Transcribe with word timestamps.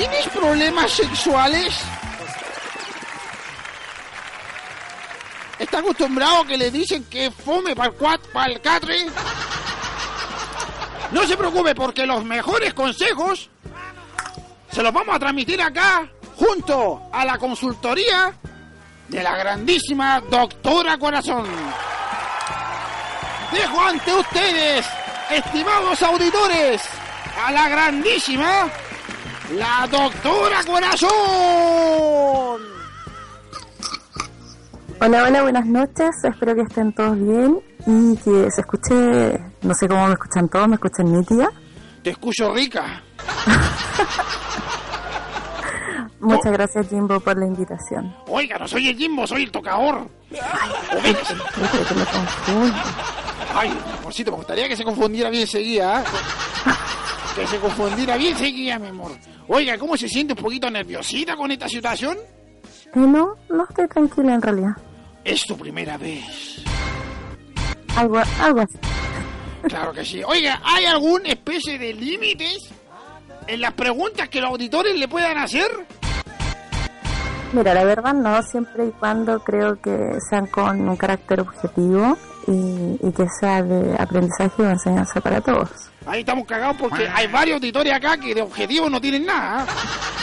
¿Tienes 0.00 0.28
problemas 0.28 0.90
sexuales? 0.92 1.78
¿Está 5.58 5.80
acostumbrado 5.80 6.46
que 6.46 6.56
le 6.56 6.70
dicen 6.70 7.04
que 7.04 7.30
fome 7.30 7.76
para 7.76 8.46
el 8.46 8.62
catre? 8.62 9.04
No 11.10 11.26
se 11.26 11.36
preocupe 11.36 11.74
porque 11.74 12.06
los 12.06 12.24
mejores 12.24 12.72
consejos 12.72 13.50
se 14.72 14.82
los 14.82 14.90
vamos 14.90 15.16
a 15.16 15.18
transmitir 15.18 15.60
acá 15.60 16.08
junto 16.34 17.02
a 17.12 17.22
la 17.26 17.36
consultoría 17.36 18.32
de 19.06 19.22
la 19.22 19.36
grandísima 19.36 20.22
doctora 20.30 20.96
Corazón. 20.96 21.46
Dejo 23.52 23.80
ante 23.82 24.14
ustedes, 24.14 24.86
estimados 25.28 26.02
auditores, 26.02 26.80
a 27.44 27.52
la 27.52 27.68
grandísima, 27.68 28.66
la 29.50 29.86
doctora 29.90 30.62
Corazón. 30.64 31.10
Hola, 35.00 35.24
hola, 35.24 35.42
buenas 35.42 35.66
noches. 35.66 36.24
Espero 36.24 36.54
que 36.54 36.62
estén 36.62 36.92
todos 36.92 37.18
bien 37.18 37.60
y 37.86 38.16
que 38.18 38.48
se 38.50 38.60
escuche, 38.60 39.40
no 39.62 39.74
sé 39.74 39.88
cómo 39.88 40.06
me 40.06 40.12
escuchan 40.12 40.48
todos, 40.48 40.68
me 40.68 40.74
escuchan 40.74 41.12
nítida. 41.12 41.50
Te 42.02 42.10
escucho 42.10 42.54
rica. 42.54 43.02
Muchas 46.20 46.52
gracias 46.52 46.88
Jimbo 46.88 47.18
por 47.20 47.38
la 47.38 47.46
invitación. 47.46 48.14
Oiga, 48.28 48.58
no 48.58 48.68
soy 48.68 48.88
el 48.88 48.96
Jimbo, 48.96 49.26
soy 49.26 49.44
el 49.44 49.50
tocador. 49.50 50.06
Ay, 50.32 51.02
que 52.46 52.52
me. 52.52 52.72
Ay, 53.54 53.78
amorcito, 53.98 54.30
me 54.30 54.36
gustaría 54.36 54.68
que 54.68 54.76
se 54.76 54.84
confundiera 54.84 55.30
bien 55.30 55.46
seguida. 55.46 56.02
¿eh? 56.02 56.04
Que 57.34 57.46
se 57.46 57.58
confundiera 57.58 58.16
bien 58.16 58.36
seguida, 58.36 58.78
mi 58.78 58.88
amor. 58.88 59.12
Oiga, 59.48 59.78
¿cómo 59.78 59.96
se 59.96 60.08
siente 60.08 60.32
un 60.34 60.42
poquito 60.42 60.70
nerviosita 60.70 61.36
con 61.36 61.50
esta 61.50 61.68
situación? 61.68 62.18
No, 62.94 63.36
no 63.48 63.66
estoy 63.68 63.88
tranquila 63.88 64.34
en 64.34 64.42
realidad. 64.42 64.76
Es 65.24 65.42
tu 65.46 65.56
primera 65.56 65.96
vez. 65.96 66.64
Algo, 67.96 68.20
algo 68.40 68.60
así. 68.60 68.78
Claro 69.62 69.92
que 69.92 70.04
sí. 70.04 70.22
Oiga, 70.24 70.60
¿hay 70.64 70.86
alguna 70.86 71.28
especie 71.28 71.78
de 71.78 71.92
límites 71.94 72.70
en 73.46 73.60
las 73.60 73.74
preguntas 73.74 74.28
que 74.28 74.40
los 74.40 74.50
auditores 74.50 74.96
le 74.96 75.06
puedan 75.06 75.38
hacer? 75.38 75.70
Mira, 77.52 77.74
la 77.74 77.84
verdad 77.84 78.14
no, 78.14 78.42
siempre 78.42 78.86
y 78.86 78.90
cuando 78.92 79.40
creo 79.40 79.80
que 79.80 80.18
sean 80.28 80.46
con 80.46 80.88
un 80.88 80.96
carácter 80.96 81.40
objetivo 81.40 82.16
y, 82.46 83.12
que 83.12 83.26
sea 83.38 83.62
de 83.62 83.96
aprendizaje 83.98 84.62
o 84.62 84.70
enseñanza 84.70 85.20
para 85.20 85.40
todos. 85.40 85.68
Ahí 86.06 86.20
estamos 86.20 86.46
cagados 86.46 86.76
porque 86.78 87.08
hay 87.08 87.26
varios 87.26 87.56
auditores 87.56 87.92
acá 87.92 88.16
que 88.16 88.34
de 88.34 88.42
objetivo 88.42 88.88
no 88.88 89.00
tienen 89.00 89.26
nada. 89.26 89.64
¿eh? 89.64 89.66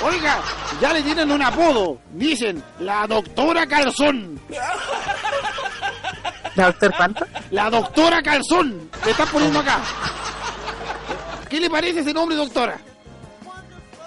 Oiga, 0.04 0.40
ya 0.82 0.94
le 0.94 1.02
tienen 1.02 1.32
un 1.32 1.42
apodo. 1.42 2.00
Dicen, 2.14 2.64
la 2.80 3.06
doctora 3.08 3.66
Calzón. 3.68 4.40
¿La 6.56 6.66
doctora 6.68 6.98
cuánto? 6.98 7.26
La 7.52 7.70
doctora 7.70 8.22
Calzón. 8.22 8.90
Le 9.06 9.12
están 9.12 9.28
poniendo 9.28 9.60
acá. 9.60 9.80
¿Qué 11.50 11.60
le 11.60 11.70
parece 11.70 12.00
ese 12.00 12.14
nombre, 12.14 12.36
doctora? 12.36 12.78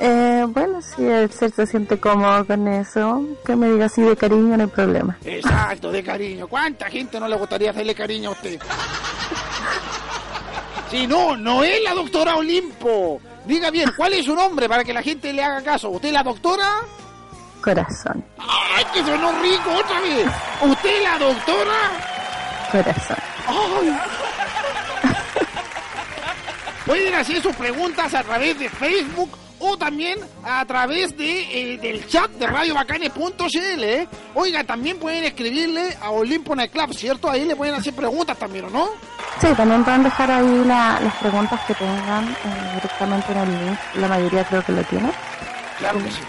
Eh, 0.02 0.46
bueno, 0.48 0.80
si 0.80 1.04
el 1.04 1.30
ser 1.30 1.52
se 1.52 1.66
siente 1.66 2.00
cómodo 2.00 2.46
con 2.46 2.66
eso, 2.68 3.22
que 3.44 3.54
me 3.54 3.68
diga 3.68 3.84
así 3.84 4.00
de 4.00 4.16
cariño, 4.16 4.56
no 4.56 4.62
hay 4.62 4.68
problema. 4.70 5.18
Exacto, 5.22 5.92
de 5.92 6.02
cariño. 6.02 6.48
¿Cuánta 6.48 6.88
gente 6.88 7.20
no 7.20 7.28
le 7.28 7.36
gustaría 7.36 7.70
hacerle 7.70 7.94
cariño 7.94 8.30
a 8.30 8.32
usted? 8.32 8.58
Sí, 10.90 11.06
no, 11.06 11.36
no 11.36 11.62
es 11.62 11.82
la 11.82 11.92
doctora 11.92 12.36
Olimpo. 12.36 13.20
Diga 13.44 13.70
bien, 13.70 13.92
¿cuál 13.94 14.14
es 14.14 14.24
su 14.24 14.34
nombre 14.34 14.70
para 14.70 14.84
que 14.84 14.94
la 14.94 15.02
gente 15.02 15.34
le 15.34 15.44
haga 15.44 15.62
caso? 15.62 15.90
¿Usted 15.90 16.08
es 16.08 16.14
la 16.14 16.22
doctora? 16.22 16.80
Corazón. 17.60 18.24
¡Ay, 18.38 18.84
que 18.94 19.04
sonó 19.04 19.32
rico 19.42 19.70
otra 19.78 20.00
vez! 20.00 20.26
¿Usted 20.62 20.96
es 20.96 21.02
la 21.02 21.18
doctora? 21.18 21.76
Corazón. 22.72 23.16
¡Ay! 23.46 24.00
Pueden 26.86 27.14
hacer 27.14 27.42
sus 27.42 27.54
preguntas 27.54 28.14
a 28.14 28.22
través 28.22 28.58
de 28.58 28.70
Facebook 28.70 29.30
o 29.60 29.76
también 29.76 30.18
a 30.44 30.64
través 30.64 31.16
de, 31.16 31.74
eh, 31.74 31.78
del 31.78 32.06
chat 32.08 32.30
de 32.32 32.46
radiobacanes.cl. 32.46 33.84
¿eh? 33.84 34.08
Oiga, 34.34 34.64
también 34.64 34.98
pueden 34.98 35.24
escribirle 35.24 35.96
a 36.00 36.10
Olimpo 36.10 36.56
Night 36.56 36.72
Club, 36.72 36.92
¿cierto? 36.94 37.30
Ahí 37.30 37.44
le 37.44 37.54
pueden 37.54 37.74
hacer 37.74 37.94
preguntas 37.94 38.38
también, 38.38 38.64
¿o 38.64 38.70
no? 38.70 38.88
Sí, 39.40 39.48
también 39.56 39.84
pueden 39.84 40.02
dejar 40.02 40.30
ahí 40.30 40.64
las 40.66 41.14
preguntas 41.16 41.60
que 41.66 41.74
tengan 41.74 42.28
eh, 42.30 42.74
directamente 42.74 43.32
en 43.32 43.38
el 43.38 43.66
link. 43.66 43.78
La 43.94 44.08
mayoría 44.08 44.44
creo 44.44 44.64
que 44.64 44.72
lo 44.72 44.82
tiene. 44.84 45.10
Claro 45.78 45.98
que 46.02 46.10
sí. 46.10 46.20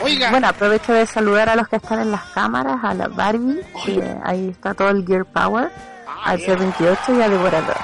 Oiga. 0.00 0.30
Bueno, 0.30 0.48
aprovecho 0.48 0.92
de 0.92 1.06
saludar 1.06 1.48
a 1.48 1.56
los 1.56 1.68
que 1.68 1.76
están 1.76 2.00
en 2.00 2.12
las 2.12 2.22
cámaras, 2.24 2.82
a 2.82 2.92
la 2.92 3.08
Barbie, 3.08 3.60
que 3.84 4.02
ahí 4.24 4.50
está 4.50 4.74
todo 4.74 4.90
el 4.90 5.06
Gear 5.06 5.24
Power, 5.24 5.70
ah, 6.06 6.30
al 6.30 6.40
C28 6.40 7.18
y 7.18 7.22
a 7.22 7.28
Devorador. 7.28 7.76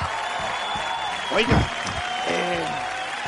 Oiga, 1.35 1.57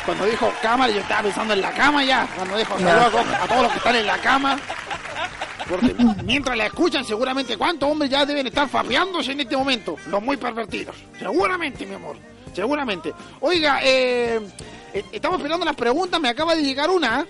cuando 0.05 0.27
dijo 0.27 0.53
cámara, 0.61 0.93
yo 0.93 1.01
estaba 1.01 1.23
pensando 1.23 1.55
en 1.55 1.61
la 1.61 1.73
cama 1.73 2.05
ya. 2.05 2.27
Cuando 2.37 2.57
dijo 2.57 2.79
saludos 2.79 3.27
a, 3.41 3.47
todos 3.47 3.63
los 3.63 3.73
que 3.73 3.79
están 3.79 3.97
en 3.97 4.07
la 4.07 4.19
cama. 4.19 4.59
Porque 5.69 5.95
mientras 6.25 6.57
la 6.57 6.67
escuchan, 6.67 7.05
seguramente 7.05 7.57
cuántos 7.57 7.91
hombres 7.91 8.11
ya 8.11 8.27
deben 8.27 8.47
estar 8.47 8.69
fapeándose 8.69 9.33
en 9.33 9.41
este 9.41 9.57
momento. 9.57 9.97
Los 10.09 10.23
muy 10.23 10.37
pervertidos. 10.37 10.97
Seguramente, 11.19 11.87
mi 11.87 11.95
amor. 11.95 12.17
Seguramente. 12.53 13.13
Oiga, 13.41 13.81
eh, 13.83 14.41
eh 14.93 15.05
estamos 15.11 15.39
esperando 15.39 15.65
las 15.65 15.77
preguntas. 15.77 16.21
Me 16.21 16.29
acaba 16.29 16.55
de 16.55 16.63
llegar 16.63 16.91
una. 16.91 17.27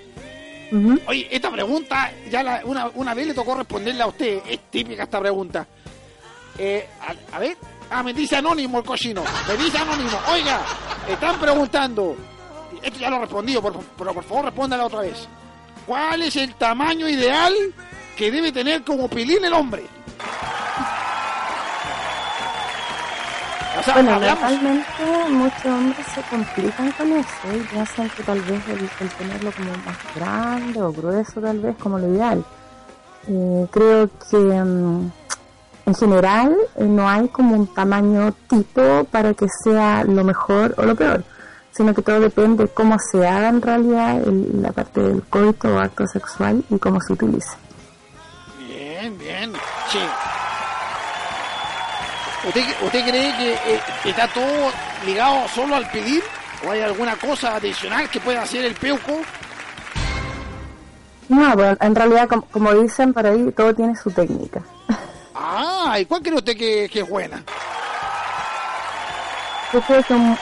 Oye, 1.07 1.29
esta 1.31 1.53
pregunta, 1.53 2.11
ya 2.29 2.63
una, 2.65 2.91
una 2.95 3.15
vez 3.15 3.29
le 3.29 3.35
tocó 3.35 3.55
responderla 3.55 4.05
a 4.05 4.09
usted. 4.09 4.43
Es 4.49 4.59
típica 4.71 5.05
esta 5.05 5.21
pregunta. 5.21 5.67
Eh, 6.59 6.89
a, 7.01 7.37
a 7.37 7.39
ver. 7.39 7.57
Ah, 7.91 8.03
me 8.03 8.13
dice 8.13 8.37
anónimo 8.37 8.79
el 8.79 8.85
cochino. 8.85 9.23
Me 9.47 9.57
dice 9.57 9.79
anónimo. 9.79 10.19
Oiga, 10.33 10.61
están 11.09 11.39
preguntando. 11.39 12.17
Esto 12.85 12.99
ya 12.99 13.09
lo 13.09 13.17
he 13.17 13.21
respondido, 13.21 13.63
pero 13.63 14.13
por 14.13 14.25
favor 14.25 14.45
respóndala 14.45 14.85
otra 14.85 15.01
vez. 15.01 15.27
¿Cuál 15.87 16.23
es 16.23 16.37
el 16.37 16.55
tamaño 16.55 17.09
ideal 17.09 17.55
que 18.15 18.31
debe 18.31 18.53
tener 18.53 18.85
como 18.85 19.09
pilín 19.09 19.43
el 19.45 19.55
hombre? 19.55 19.85
bueno, 23.93 24.19
normalmente 24.19 25.05
muchos 25.31 25.67
hombres 25.67 26.07
se 26.15 26.23
complican 26.23 26.93
con 26.93 27.13
eso 27.13 27.55
y 27.55 27.59
piensan 27.61 28.09
que 28.11 28.23
tal 28.23 28.41
vez 28.43 28.63
el, 28.69 29.09
tenerlo 29.11 29.53
como 29.53 29.71
más 29.85 29.99
grande 30.15 30.81
o 30.81 30.93
grueso 30.93 31.41
tal 31.41 31.59
vez 31.59 31.77
como 31.79 31.99
lo 31.99 32.09
ideal. 32.09 32.45
Eh, 33.27 33.67
creo 33.71 34.11
que 34.31 34.37
mm, 34.37 35.11
en 35.87 35.95
general 35.95 36.57
eh, 36.77 36.85
no 36.85 37.09
hay 37.09 37.29
como 37.29 37.57
un 37.57 37.67
tamaño 37.67 38.33
tipo 38.49 39.05
para 39.11 39.35
que 39.35 39.47
sea 39.65 40.05
lo 40.05 40.23
mejor 40.25 40.75
o 40.79 40.83
lo 40.83 40.95
peor 40.95 41.25
sino 41.77 41.93
que 41.93 42.03
todo 42.03 42.21
depende 42.21 42.65
de 42.65 42.71
cómo 42.71 42.97
se 42.99 43.27
haga 43.27 43.49
en 43.49 43.61
realidad 43.61 44.23
la 44.27 44.73
parte 44.73 45.01
del 45.01 45.23
coito 45.25 45.75
o 45.75 45.79
acto 45.79 46.07
sexual 46.07 46.63
y 46.71 46.79
cómo 46.79 47.01
se 47.01 47.13
utilice. 47.13 47.57
Bien, 48.59 49.19
bien, 49.19 49.53
sí. 49.91 49.99
¿Usted, 52.47 53.05
cree 53.09 53.37
que 53.37 53.53
eh, 53.55 53.81
está 54.05 54.29
todo 54.29 54.71
ligado 55.07 55.49
solo 55.49 55.77
al 55.77 55.91
pedir? 55.91 56.23
¿O 56.67 56.71
hay 56.71 56.83
alguna 56.83 57.17
cosa 57.17 57.57
adicional 57.57 58.09
que 58.09 58.21
pueda 58.21 58.43
hacer 58.43 58.65
el 58.65 58.75
peuco? 58.75 59.21
No, 61.29 61.55
bueno, 61.57 61.77
en 61.81 61.95
realidad, 61.95 62.29
como, 62.51 62.73
dicen 62.75 63.15
por 63.15 63.27
ahí, 63.27 63.51
todo 63.57 63.75
tiene 63.75 63.97
su 63.97 64.11
técnica. 64.11 64.63
Ah, 65.37 65.99
¿y 65.99 66.07
cuál 66.07 66.23
cree 66.23 66.37
usted 66.37 66.57
que, 66.57 66.85
es 66.85 67.09
buena? 67.09 67.43
Yo 69.73 69.81
creo 69.83 70.03
que 70.03 70.15
un 70.15 70.39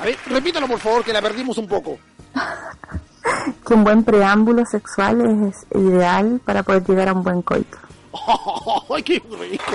a 0.00 0.04
ver, 0.04 0.18
repítalo 0.26 0.66
por 0.66 0.78
favor, 0.78 1.04
que 1.04 1.12
la 1.12 1.20
perdimos 1.20 1.58
un 1.58 1.68
poco. 1.68 1.98
que 3.66 3.74
un 3.74 3.84
buen 3.84 4.04
preámbulo 4.04 4.64
sexual 4.64 5.48
es 5.48 5.66
ideal 5.78 6.40
para 6.44 6.62
poder 6.62 6.84
llegar 6.84 7.08
a 7.08 7.12
un 7.12 7.22
buen 7.22 7.42
coito. 7.42 7.78
¡Ay, 8.94 9.02
qué 9.02 9.22
rico! 9.38 9.72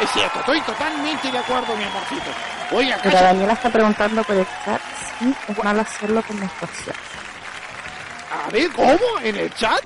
Es 0.00 0.10
cierto, 0.10 0.40
estoy 0.40 0.60
totalmente 0.62 1.30
de 1.30 1.38
acuerdo, 1.38 1.76
mi 1.76 1.84
amorcito. 1.84 2.30
Oye, 2.72 2.94
Pero 3.02 3.20
Daniela 3.20 3.52
está 3.52 3.70
preguntando 3.70 4.24
por 4.24 4.36
el 4.36 4.46
chat 4.64 4.80
si 5.18 5.34
es 5.48 5.64
malo 5.64 5.82
hacerlo 5.82 6.22
con 6.22 6.40
menstruación. 6.40 6.96
A 8.30 8.50
ver, 8.50 8.70
¿cómo? 8.72 9.20
¿En 9.22 9.36
el 9.36 9.54
chat? 9.54 9.84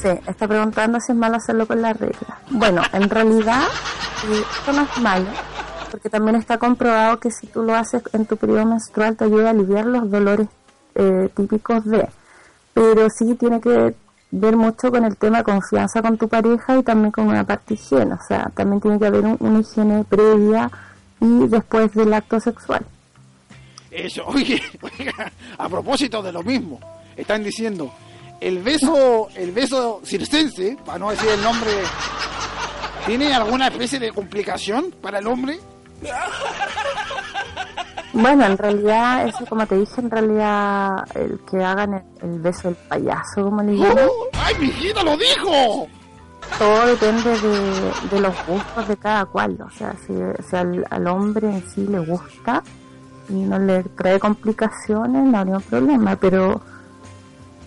Sí, 0.00 0.08
está 0.26 0.46
preguntando 0.46 1.00
si 1.00 1.12
es 1.12 1.18
malo 1.18 1.36
hacerlo 1.36 1.66
con 1.66 1.82
la 1.82 1.92
regla. 1.92 2.38
Bueno, 2.50 2.82
en 2.92 3.10
realidad 3.10 3.64
esto 4.30 4.72
no 4.72 4.82
es 4.82 4.98
malo, 5.02 5.26
porque 5.90 6.08
también 6.08 6.36
está 6.36 6.58
comprobado 6.58 7.18
que 7.18 7.30
si 7.30 7.48
tú 7.48 7.62
lo 7.62 7.74
haces 7.74 8.02
en 8.12 8.26
tu 8.26 8.36
periodo 8.36 8.66
menstrual 8.66 9.16
te 9.16 9.24
ayuda 9.24 9.48
a 9.48 9.50
aliviar 9.50 9.86
los 9.86 10.08
dolores 10.10 10.46
eh, 10.94 11.28
típicos 11.34 11.84
de. 11.84 12.08
Pero 12.74 13.08
sí 13.10 13.34
tiene 13.34 13.60
que 13.60 13.94
ver 14.30 14.56
mucho 14.56 14.90
con 14.90 15.04
el 15.04 15.16
tema 15.16 15.42
confianza 15.42 16.02
con 16.02 16.16
tu 16.16 16.28
pareja 16.28 16.76
y 16.76 16.82
también 16.82 17.10
con 17.10 17.26
una 17.26 17.44
parte 17.44 17.74
higiene. 17.74 18.14
O 18.14 18.22
sea, 18.26 18.50
también 18.54 18.80
tiene 18.80 18.98
que 19.00 19.06
haber 19.06 19.24
una 19.40 19.60
higiene 19.60 20.04
previa 20.04 20.70
y 21.20 21.48
después 21.48 21.92
del 21.94 22.14
acto 22.14 22.38
sexual. 22.38 22.84
Eso, 23.90 24.24
oiga, 24.26 25.32
a 25.56 25.68
propósito 25.68 26.22
de 26.22 26.30
lo 26.30 26.42
mismo, 26.42 26.78
están 27.16 27.42
diciendo, 27.42 27.92
el 28.40 28.58
beso, 28.60 29.28
el 29.34 29.52
beso 29.52 30.00
circense, 30.04 30.76
para 30.84 30.98
no 30.98 31.10
decir 31.10 31.28
el 31.28 31.42
nombre, 31.42 31.70
¿tiene 33.06 33.34
alguna 33.34 33.68
especie 33.68 33.98
de 33.98 34.12
complicación 34.12 34.92
para 35.02 35.18
el 35.18 35.26
hombre? 35.26 35.58
Bueno, 38.12 38.46
en 38.46 38.58
realidad, 38.58 39.28
eso 39.28 39.44
como 39.46 39.66
te 39.66 39.76
dije, 39.76 40.00
en 40.00 40.10
realidad 40.10 41.04
el 41.14 41.38
que 41.48 41.62
hagan 41.62 42.02
el, 42.22 42.40
beso 42.40 42.68
del 42.68 42.76
payaso, 42.76 43.44
como 43.44 43.62
le 43.62 43.76
llaman. 43.76 44.06
¡Oh! 44.08 44.28
¡Ay, 44.32 44.54
mi 44.58 44.66
hijita 44.66 45.02
lo 45.02 45.16
dijo! 45.16 45.86
Todo 46.58 46.86
depende 46.86 47.30
de, 48.10 48.20
los 48.20 48.34
gustos 48.46 48.88
de 48.88 48.96
cada 48.96 49.26
cual. 49.26 49.58
O 49.64 49.70
sea, 49.70 49.94
si, 50.06 50.14
si 50.48 50.56
al, 50.56 50.84
al, 50.90 51.06
hombre 51.06 51.48
en 51.48 51.68
sí 51.68 51.86
le 51.86 51.98
gusta 51.98 52.62
y 53.28 53.34
no 53.34 53.58
le 53.58 53.84
trae 53.84 54.18
complicaciones, 54.18 55.24
no 55.24 55.38
habría 55.38 55.58
problema. 55.60 56.16
Pero 56.16 56.60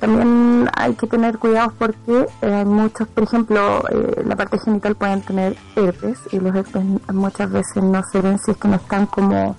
también 0.02 0.68
hay 0.76 0.96
que 0.96 1.06
tener 1.06 1.38
cuidado 1.38 1.74
porque 1.78 2.26
eh, 2.42 2.66
muchos, 2.66 3.08
por 3.08 3.24
ejemplo, 3.24 3.88
eh, 3.88 4.24
la 4.26 4.36
parte 4.36 4.58
genital 4.58 4.96
pueden 4.96 5.22
tener 5.22 5.56
herpes 5.76 6.18
y 6.32 6.40
los 6.40 6.56
herpes 6.56 6.84
muchas 7.14 7.52
veces 7.52 7.84
no 7.84 8.02
se 8.12 8.20
ven 8.20 8.40
si 8.40 8.50
es 8.50 8.58
que 8.58 8.68
no 8.68 8.78
están 8.78 9.06
como 9.06 9.56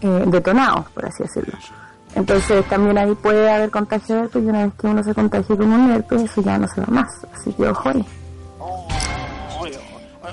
eh, 0.00 0.24
detonados, 0.28 0.88
por 0.92 1.04
así 1.04 1.24
decirlo. 1.24 1.58
Entonces 2.14 2.64
también 2.70 2.96
ahí 2.96 3.14
puede 3.14 3.50
haber 3.50 3.70
contagio 3.70 4.16
de 4.16 4.22
herpes 4.22 4.42
y 4.42 4.46
una 4.46 4.64
vez 4.64 4.72
que 4.80 4.86
uno 4.86 5.04
se 5.04 5.14
contagie 5.14 5.54
con 5.54 5.70
un 5.70 5.90
herpes, 5.90 6.22
eso 6.22 6.40
ya 6.40 6.56
no 6.56 6.66
se 6.66 6.80
va 6.80 6.86
más. 6.86 7.26
Así 7.34 7.52
que 7.52 7.68
ojo 7.68 7.90
ahí. 7.90 8.06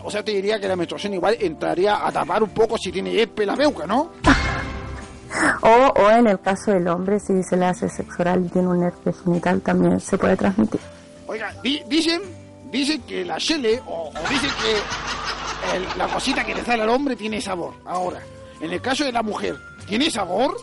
o 0.05 0.09
sea, 0.09 0.23
te 0.23 0.31
diría 0.31 0.57
que 0.57 0.69
la 0.69 0.77
menstruación 0.77 1.15
igual 1.15 1.35
entraría 1.41 2.07
a 2.07 2.09
tapar 2.13 2.43
un 2.43 2.51
poco 2.51 2.77
si 2.77 2.93
tiene 2.93 3.21
herpes 3.21 3.45
la 3.45 3.57
beuca, 3.57 3.85
¿no? 3.85 4.09
o, 5.61 5.93
o 5.99 6.09
en 6.09 6.27
el 6.27 6.39
caso 6.39 6.71
del 6.71 6.87
hombre, 6.87 7.19
si 7.19 7.43
se 7.43 7.57
le 7.57 7.65
hace 7.65 7.89
sexo 7.89 8.21
oral 8.21 8.45
y 8.45 8.49
tiene 8.49 8.67
un 8.67 8.83
herpes 8.83 9.15
genital, 9.23 9.61
también 9.61 9.99
se 9.99 10.17
puede 10.17 10.35
transmitir. 10.37 10.79
Oiga, 11.27 11.53
dicen, 11.61 12.21
dicen 12.71 13.01
que 13.01 13.25
la 13.25 13.37
chele, 13.37 13.81
o, 13.85 14.11
dicen 14.29 14.49
que 14.61 15.97
la 15.97 16.07
cosita 16.07 16.43
que 16.45 16.55
le 16.55 16.63
sale 16.63 16.83
al 16.83 16.89
hombre 16.89 17.15
tiene 17.15 17.41
sabor. 17.41 17.73
Ahora, 17.85 18.19
en 18.61 18.71
el 18.71 18.81
caso 18.81 19.03
de 19.03 19.11
la 19.11 19.21
mujer, 19.21 19.57
¿tiene 19.87 20.09
sabor? 20.09 20.57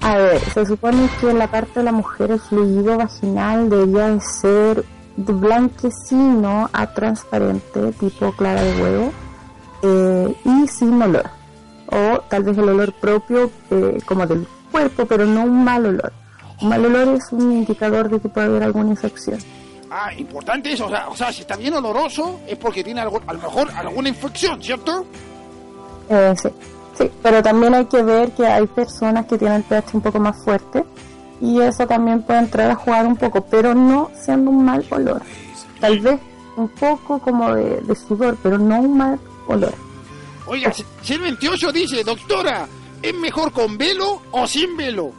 A 0.00 0.16
ver, 0.16 0.40
se 0.40 0.64
supone 0.64 1.08
que 1.20 1.30
en 1.30 1.38
la 1.38 1.50
parte 1.50 1.80
de 1.80 1.84
la 1.84 1.92
mujer 1.92 2.30
el 2.30 2.40
fluido 2.40 2.96
vaginal 2.96 3.68
debería 3.68 4.18
ser 4.20 4.84
de 5.16 5.32
blanquecino 5.32 6.70
a 6.72 6.94
transparente, 6.94 7.92
tipo 7.98 8.32
clara 8.32 8.62
de 8.62 8.80
huevo 8.80 9.12
eh, 9.82 10.34
y 10.44 10.68
sin 10.68 11.00
olor. 11.00 11.30
O 11.90 12.20
tal 12.28 12.42
vez 12.42 12.58
el 12.58 12.68
olor 12.68 12.92
propio 12.94 13.50
eh, 13.70 13.98
como 14.04 14.26
del 14.26 14.46
cuerpo, 14.70 15.06
pero 15.06 15.24
no 15.24 15.44
un 15.44 15.64
mal 15.64 15.86
olor. 15.86 16.12
Un 16.60 16.68
mal 16.68 16.84
olor 16.84 17.08
es 17.16 17.32
un 17.32 17.52
indicador 17.52 18.10
de 18.10 18.20
que 18.20 18.28
puede 18.28 18.48
haber 18.48 18.62
alguna 18.64 18.90
infección. 18.90 19.38
Ah, 19.90 20.12
importante 20.14 20.72
eso, 20.72 20.86
o 20.86 21.16
sea, 21.16 21.32
si 21.32 21.40
está 21.40 21.56
bien 21.56 21.72
oloroso 21.72 22.40
es 22.46 22.58
porque 22.58 22.84
tiene 22.84 23.00
algo, 23.00 23.22
a 23.26 23.32
lo 23.32 23.38
mejor 23.38 23.70
alguna 23.74 24.10
infección, 24.10 24.62
¿cierto? 24.62 25.06
Eh, 26.10 26.34
sí, 26.36 26.50
sí, 26.98 27.10
pero 27.22 27.42
también 27.42 27.74
hay 27.74 27.86
que 27.86 28.02
ver 28.02 28.32
que 28.32 28.46
hay 28.46 28.66
personas 28.66 29.24
que 29.24 29.38
tienen 29.38 29.58
el 29.58 29.62
pH 29.62 29.94
un 29.94 30.02
poco 30.02 30.20
más 30.20 30.36
fuerte 30.44 30.84
y 31.40 31.60
eso 31.60 31.86
también 31.86 32.22
puede 32.22 32.40
entrar 32.40 32.70
a 32.70 32.74
jugar 32.74 33.06
un 33.06 33.16
poco, 33.16 33.40
pero 33.42 33.74
no 33.74 34.10
siendo 34.14 34.50
un 34.50 34.62
mal 34.62 34.84
olor. 34.90 35.22
Tal 35.80 36.00
vez 36.00 36.20
un 36.56 36.68
poco 36.68 37.18
como 37.20 37.54
de, 37.54 37.80
de 37.80 37.94
sudor, 37.94 38.36
pero 38.42 38.58
no 38.58 38.80
un 38.80 38.98
mal 38.98 39.18
olor. 39.48 39.74
Oiga, 40.46 40.72
si 40.72 41.12
el 41.12 41.20
28 41.20 41.72
dice, 41.72 42.04
doctora, 42.04 42.66
¿es 43.02 43.14
mejor 43.14 43.52
con 43.52 43.76
velo 43.76 44.22
o 44.30 44.46
sin 44.46 44.76
velo? 44.76 45.12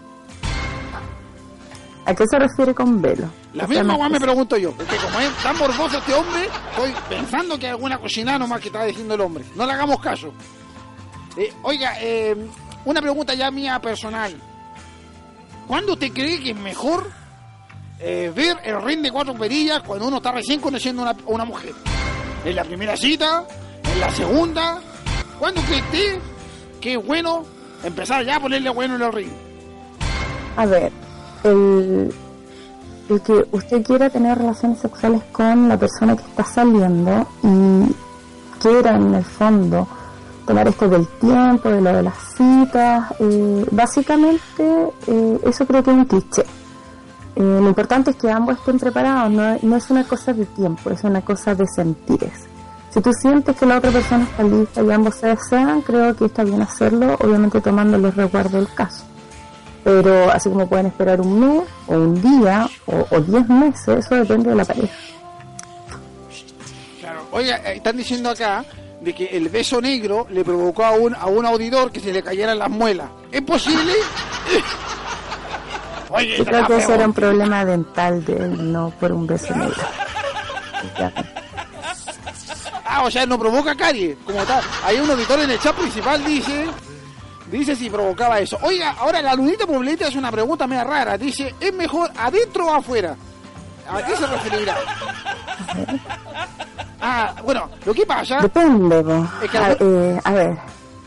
¿A 2.05 2.15
qué 2.15 2.25
se 2.25 2.39
refiere 2.39 2.73
con 2.73 2.99
velo? 3.01 3.29
La 3.53 3.67
misma 3.67 4.09
me 4.09 4.19
pregunto 4.19 4.57
yo, 4.57 4.71
porque 4.71 4.95
como 4.97 5.19
es 5.19 5.31
tan 5.43 5.57
morboso 5.57 5.99
este 5.99 6.13
hombre, 6.13 6.49
estoy 6.71 6.93
pensando 7.07 7.59
que 7.59 7.67
hay 7.67 7.71
alguna 7.71 7.99
cocina 7.99 8.39
nomás 8.39 8.61
que 8.61 8.67
está 8.67 8.83
diciendo 8.85 9.13
el 9.13 9.21
hombre. 9.21 9.43
No 9.55 9.65
le 9.65 9.73
hagamos 9.73 9.99
caso. 9.99 10.33
Eh, 11.37 11.53
oiga, 11.61 11.97
eh, 11.99 12.35
una 12.85 13.01
pregunta 13.01 13.33
ya 13.33 13.51
mía 13.51 13.79
personal. 13.79 14.33
¿Cuándo 15.67 15.97
te 15.97 16.11
cree 16.11 16.41
que 16.41 16.51
es 16.51 16.57
mejor 16.57 17.11
eh, 17.99 18.31
ver 18.35 18.57
el 18.63 18.81
ring 18.81 19.01
de 19.01 19.11
cuatro 19.11 19.35
perillas 19.35 19.83
cuando 19.83 20.07
uno 20.07 20.17
está 20.17 20.31
recién 20.31 20.59
conociendo 20.59 21.03
a 21.03 21.11
una, 21.11 21.23
una 21.27 21.45
mujer? 21.45 21.73
¿En 22.43 22.55
la 22.55 22.63
primera 22.63 22.97
cita? 22.97 23.45
En 23.91 23.99
la 23.99 24.09
segunda, 24.11 24.79
¿cuándo 25.37 25.61
cree 25.61 25.81
usted 25.81 26.19
que 26.81 26.93
es 26.93 27.05
bueno 27.05 27.43
empezar 27.83 28.25
ya 28.25 28.37
a 28.37 28.39
ponerle 28.39 28.69
bueno 28.69 28.95
en 28.95 29.01
el 29.01 29.11
ring? 29.13 29.31
A 30.57 30.65
ver, 30.65 30.91
el, 31.43 32.13
el 33.09 33.21
que 33.21 33.45
usted 33.51 33.83
quiera 33.83 34.09
tener 34.09 34.37
relaciones 34.37 34.79
sexuales 34.79 35.21
con 35.31 35.69
la 35.69 35.77
persona 35.77 36.15
que 36.15 36.23
está 36.23 36.43
saliendo 36.43 37.27
y 37.43 37.95
quiera 38.59 38.95
en 38.95 39.15
el 39.15 39.23
fondo 39.23 39.87
tomar 40.45 40.67
esto 40.67 40.89
del 40.89 41.07
tiempo, 41.19 41.69
de 41.69 41.79
lo 41.79 41.93
de 41.93 42.03
las 42.03 42.17
citas, 42.35 43.13
eh, 43.19 43.65
básicamente 43.71 44.89
eh, 45.07 45.39
eso 45.43 45.65
creo 45.65 45.83
que 45.83 45.91
es 45.91 45.97
un 45.97 46.05
cliché. 46.05 46.41
Eh, 47.35 47.59
lo 47.61 47.67
importante 47.67 48.11
es 48.11 48.17
que 48.17 48.31
ambos 48.31 48.57
estén 48.57 48.79
preparados, 48.79 49.31
no, 49.31 49.57
no 49.61 49.75
es 49.75 49.89
una 49.91 50.03
cosa 50.03 50.33
de 50.33 50.45
tiempo, 50.45 50.89
es 50.89 51.03
una 51.03 51.21
cosa 51.21 51.53
de 51.53 51.67
sentires. 51.67 52.48
Si 52.91 53.01
tú 53.01 53.13
sientes 53.13 53.55
que 53.55 53.65
la 53.67 53.77
otra 53.77 53.91
persona 53.91 54.23
está 54.23 54.43
lista 54.43 54.81
y 54.81 54.91
ambos 54.91 55.15
se 55.15 55.27
desean, 55.27 55.81
creo 55.81 56.15
que 56.15 56.25
está 56.25 56.43
bien 56.43 56.61
hacerlo, 56.61 57.15
obviamente 57.19 57.61
tomando 57.61 57.97
los 57.99 58.15
resguardos 58.15 58.53
del 58.53 58.73
caso. 58.73 59.03
Pero 59.83 60.31
así 60.31 60.49
como 60.49 60.67
pueden 60.67 60.87
esperar 60.87 61.21
un 61.21 61.39
mes, 61.39 61.63
o 61.87 61.93
un 61.93 62.21
día, 62.21 62.67
o, 62.87 63.19
diez 63.21 63.47
meses, 63.47 64.05
eso 64.05 64.15
depende 64.15 64.49
de 64.49 64.55
la 64.55 64.65
pareja. 64.65 64.93
Claro, 66.99 67.27
oye, 67.31 67.51
eh, 67.51 67.75
están 67.75 67.95
diciendo 67.95 68.29
acá 68.31 68.65
de 69.01 69.13
que 69.13 69.25
el 69.25 69.49
beso 69.49 69.79
negro 69.79 70.25
le 70.29 70.43
provocó 70.43 70.83
a 70.83 70.91
un, 70.91 71.13
a 71.15 71.27
un 71.27 71.45
auditor 71.45 71.91
que 71.91 71.99
se 71.99 72.11
le 72.11 72.23
cayeran 72.23 72.57
las 72.57 72.69
muelas. 72.69 73.09
¿Es 73.31 73.41
posible? 73.43 73.93
Oye, 76.11 76.37
Yo 76.39 76.45
creo 76.45 76.65
que 76.65 76.77
ese 76.77 76.95
era 76.95 77.05
un 77.05 77.13
problema 77.13 77.63
dental 77.63 78.25
de 78.25 78.35
él, 78.35 78.71
no 78.73 78.91
por 78.99 79.11
un 79.11 79.27
beso 79.27 79.55
negro. 79.55 79.75
Ah, 82.91 83.03
o 83.03 83.11
sea, 83.11 83.23
no 83.25 83.37
provoca 83.37 83.75
caries, 83.75 84.17
como 84.25 84.43
tal. 84.45 84.63
Hay 84.83 84.99
un 84.99 85.09
auditor 85.11 85.39
en 85.41 85.51
el 85.51 85.59
chat 85.59 85.75
principal, 85.75 86.25
dice, 86.25 86.65
dice 87.51 87.75
si 87.75 87.87
provocaba 87.87 88.39
eso. 88.39 88.57
Oiga, 88.63 88.95
ahora 88.97 89.21
la 89.21 89.35
lunita 89.35 89.67
Poblete 89.67 90.05
hace 90.05 90.17
una 90.17 90.31
pregunta 90.31 90.65
media 90.65 90.83
rara. 90.83 91.15
Dice, 91.15 91.53
¿es 91.59 91.71
mejor 91.71 92.11
adentro 92.17 92.65
o 92.65 92.73
afuera? 92.73 93.15
¿A 93.87 94.01
qué 94.03 94.15
se 94.15 94.25
referirá? 94.25 94.75
Ah, 96.99 97.35
bueno, 97.43 97.69
lo 97.85 97.93
que 97.93 98.05
pasa... 98.05 98.39
Depende, 98.41 99.03
es 99.43 99.51
que 99.51 99.57
a, 99.57 99.71
eh, 99.79 100.21
a 100.23 100.31
ver, 100.33 100.57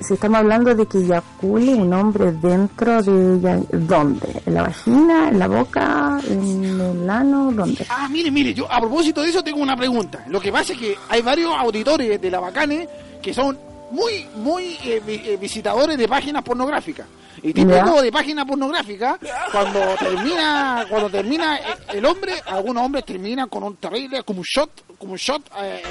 si 0.03 0.15
estamos 0.15 0.39
hablando 0.39 0.75
de 0.75 0.87
que 0.87 0.99
eyacule 0.99 1.75
un 1.75 1.93
hombre 1.93 2.33
dentro 2.33 3.03
de 3.03 3.37
ella, 3.37 3.61
¿dónde? 3.73 4.43
¿En 4.47 4.55
la 4.55 4.63
vagina? 4.63 5.29
¿En 5.29 5.39
la 5.39 5.49
boca? 5.49 6.21
¿En 6.29 6.65
el 6.65 7.11
ano? 7.11 7.53
¿Dónde? 7.53 7.87
Ah, 7.89 8.09
mire, 8.11 8.31
mire, 8.31 8.55
yo 8.55 8.71
a 8.71 8.81
propósito 8.81 9.23
de 9.23 9.31
eso 9.31 9.43
tengo 9.43 9.61
una 9.61 9.77
pregunta. 9.77 10.25
Lo 10.29 10.41
que 10.41 10.53
pasa 10.53 10.73
es 10.73 10.79
que 10.79 10.97
hay 11.09 11.23
varios 11.23 11.55
auditores 11.55 12.21
de 12.21 12.31
la 12.31 12.41
Bacane 12.41 12.89
que 13.21 13.33
son 13.33 13.59
muy, 13.91 14.27
muy 14.37 14.79
eh, 14.85 15.03
eh, 15.07 15.37
visitadores 15.41 15.97
de 15.97 16.09
páginas 16.09 16.43
pornográficas. 16.43 17.07
Y 17.43 17.53
típico 17.53 18.01
de 18.01 18.13
página 18.13 18.45
pornográfica, 18.45 19.19
cuando 19.51 19.81
termina, 19.99 20.87
cuando 20.89 21.11
termina 21.11 21.59
el 21.93 22.05
hombre, 22.05 22.35
algunos 22.47 22.85
hombres 22.85 23.05
terminan 23.05 23.49
con 23.49 23.65
un 23.65 23.77
terrible, 23.77 24.23
como 24.23 24.41
un 24.41 24.45
shot, 24.45 24.71
como 24.99 25.13
un 25.13 25.19
shot 25.19 25.43
eh, 25.61 25.83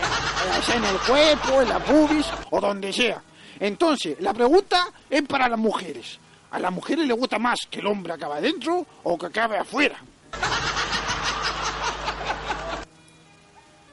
en 0.75 0.83
el 0.85 0.97
cuerpo, 0.99 1.61
en 1.61 1.69
la 1.69 1.79
pubis 1.79 2.25
o 2.51 2.61
donde 2.61 2.93
sea. 2.93 3.21
Entonces, 3.61 4.19
la 4.19 4.33
pregunta 4.33 4.87
es 5.07 5.21
para 5.21 5.47
las 5.47 5.59
mujeres. 5.59 6.19
¿A 6.49 6.59
las 6.59 6.73
mujeres 6.73 7.05
les 7.07 7.15
gusta 7.15 7.37
más 7.37 7.67
que 7.69 7.79
el 7.79 7.85
hombre 7.85 8.11
acabe 8.11 8.39
adentro 8.39 8.85
o 9.03 9.17
que 9.19 9.27
acabe 9.27 9.59
afuera? 9.59 9.97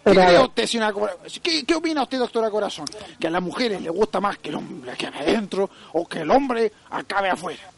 ¿Qué, 0.02 1.74
opina 1.74 2.02
usted, 2.02 2.18
doctora 2.18 2.50
Corazón? 2.50 2.86
¿Que 3.20 3.26
a 3.26 3.30
las 3.30 3.42
mujeres 3.42 3.82
les 3.82 3.92
gusta 3.92 4.20
más 4.20 4.38
que 4.38 4.48
el 4.48 4.54
hombre 4.54 4.90
acabe 4.90 5.18
adentro 5.18 5.68
o 5.92 6.08
que 6.08 6.20
el 6.20 6.30
hombre 6.30 6.72
acabe 6.88 7.28
afuera? 7.28 7.70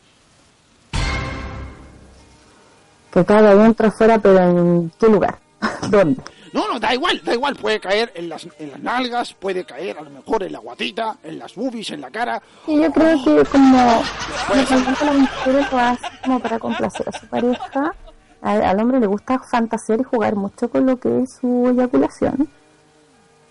Que 3.12 3.18
acabe 3.18 3.48
adentro, 3.48 3.88
afuera, 3.88 4.16
pero 4.20 4.38
¿en 4.38 4.92
qué 4.96 5.08
lugar? 5.08 5.40
¿Dónde? 5.90 6.22
No, 6.52 6.66
no, 6.66 6.80
da 6.80 6.94
igual, 6.94 7.20
da 7.24 7.32
igual, 7.32 7.54
puede 7.54 7.78
caer 7.78 8.12
en 8.14 8.28
las, 8.28 8.46
en 8.58 8.70
las 8.72 8.80
nalgas, 8.80 9.34
puede 9.34 9.64
caer 9.64 9.98
a 9.98 10.02
lo 10.02 10.10
mejor 10.10 10.42
en 10.42 10.52
la 10.52 10.58
guatita, 10.58 11.16
en 11.22 11.38
las 11.38 11.54
boobies, 11.54 11.90
en 11.90 12.00
la 12.00 12.10
cara. 12.10 12.42
Sí, 12.66 12.80
yo 12.80 12.90
creo 12.90 13.24
que 13.24 13.44
como 13.50 14.02
normalmente 14.48 15.04
las 15.04 15.14
mujeres 15.14 15.72
lo 15.72 15.78
hacen 15.78 16.10
como 16.24 16.40
para 16.40 16.58
complacer 16.58 17.08
a 17.08 17.18
su 17.18 17.26
pareja, 17.26 17.94
al, 18.42 18.80
hombre 18.80 19.00
le 19.00 19.06
gusta 19.06 19.38
fantasear 19.38 20.00
y 20.00 20.04
jugar 20.04 20.34
mucho 20.34 20.68
con 20.68 20.86
lo 20.86 20.98
que 20.98 21.22
es 21.22 21.34
su 21.40 21.68
eyaculación. 21.68 22.48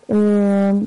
Eh, 0.07 0.85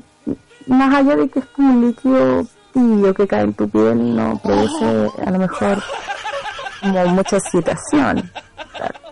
más 0.67 0.93
allá 0.93 1.15
de 1.15 1.29
que 1.29 1.39
es 1.39 1.45
como 1.45 1.73
un 1.73 1.87
líquido 1.87 2.45
tibio 2.73 3.13
que 3.13 3.27
cae 3.27 3.43
en 3.43 3.53
tu 3.53 3.69
piel, 3.69 4.15
no 4.15 4.39
produce 4.43 5.09
a 5.25 5.31
lo 5.31 5.39
mejor 5.39 5.81
como 6.81 7.05
mucha 7.07 7.37
excitación. 7.37 8.31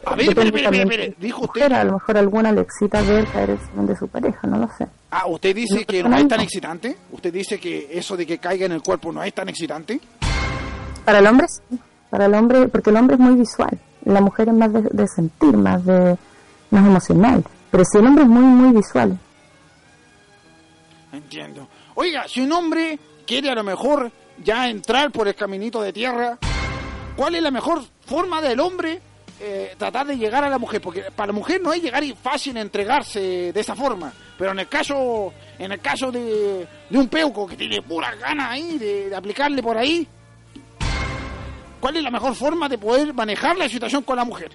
A 0.06 0.16
ver, 0.16 0.30
espere, 0.30 0.48
espere, 0.48 0.82
espere, 0.82 1.16
dijo 1.20 1.44
usted. 1.44 1.72
A 1.72 1.84
lo 1.84 1.94
mejor 1.94 2.18
alguna 2.18 2.52
le 2.52 2.62
excita 2.62 3.02
ver 3.02 3.26
caer 3.28 3.52
el 3.52 3.60
semen 3.60 3.88
de 3.88 3.96
su 3.96 4.08
pareja, 4.08 4.48
no 4.48 4.58
lo 4.58 4.68
sé. 4.78 4.88
Ah, 5.12 5.28
¿usted 5.28 5.56
dice 5.56 5.86
que 5.86 6.04
no 6.04 6.16
es 6.18 6.28
tan 6.28 6.42
excitante? 6.42 6.98
¿Usted 7.12 7.32
dice 7.32 7.60
que 7.60 7.90
eso 7.92 8.18
de 8.18 8.26
que 8.26 8.40
caiga 8.40 8.66
en 8.66 8.72
el 8.72 8.82
cuerpo 8.82 9.12
no 9.12 9.24
es 9.24 9.34
tan 9.34 9.50
excitante? 9.50 10.00
Para 11.06 11.20
el 11.20 11.28
hombre 11.28 11.48
sí. 11.48 11.80
Para 12.12 12.26
el 12.26 12.34
hombre, 12.34 12.68
porque 12.68 12.90
el 12.90 12.98
hombre 12.98 13.16
es 13.16 13.22
muy 13.22 13.36
visual. 13.36 13.80
La 14.04 14.20
mujer 14.20 14.50
es 14.50 14.54
más 14.54 14.72
de, 14.74 15.08
sentir, 15.08 15.56
más 15.56 15.84
de 15.86 16.18
más 16.70 16.86
emocional. 16.86 17.44
Pero 17.72 17.86
si 17.86 17.98
el 17.98 18.06
hombre 18.06 18.24
es 18.26 18.30
muy, 18.30 18.44
muy 18.44 18.76
visual. 18.76 19.18
Entiendo. 21.14 21.70
Oiga, 21.96 22.28
si 22.28 22.42
un 22.42 22.52
hombre 22.52 23.00
quiere 23.26 23.50
a 23.50 23.56
lo 23.56 23.64
mejor 23.64 24.12
ya 24.44 24.68
entrar 24.68 25.12
por 25.12 25.30
el 25.30 25.36
caminito 25.36 25.82
de 25.82 25.94
tierra, 25.94 26.38
¿cuál 27.16 27.36
es 27.36 27.42
la 27.42 27.52
mejor 27.52 27.82
forma 28.06 28.42
del 28.42 28.60
hombre 28.60 29.02
eh, 29.42 29.76
tratar 29.78 30.08
de 30.08 30.18
llegar 30.18 30.44
a 30.44 30.50
la 30.50 30.58
mujer? 30.58 30.82
Porque 30.82 31.04
para 31.16 31.28
la 31.28 31.34
mujer 31.34 31.62
no 31.62 31.74
es 31.74 31.82
llegar 31.82 32.04
y 32.04 32.14
fácil 32.14 32.58
entregarse 32.58 33.52
de 33.52 33.60
esa 33.60 33.76
forma. 33.76 34.14
Pero 34.38 34.52
en 34.52 34.60
el 34.60 34.68
caso, 34.68 35.34
en 35.58 35.72
el 35.72 35.80
caso 35.80 36.12
de, 36.12 36.68
un 36.92 37.08
peuco 37.08 37.48
que 37.48 37.58
tiene 37.58 37.82
pura 37.82 38.16
ganas 38.16 38.52
ahí 38.52 38.78
de 38.78 39.16
aplicarle 39.16 39.62
por 39.62 39.78
ahí, 39.78 40.08
¿Cuál 41.82 41.98
es 41.98 42.04
la 42.04 42.12
mejor 42.12 42.36
forma 42.36 42.70
de 42.70 42.78
poder 42.78 43.12
manejar 43.12 43.58
la 43.58 43.68
situación 43.68 44.04
con 44.04 44.16
la 44.16 44.24
mujer? 44.24 44.52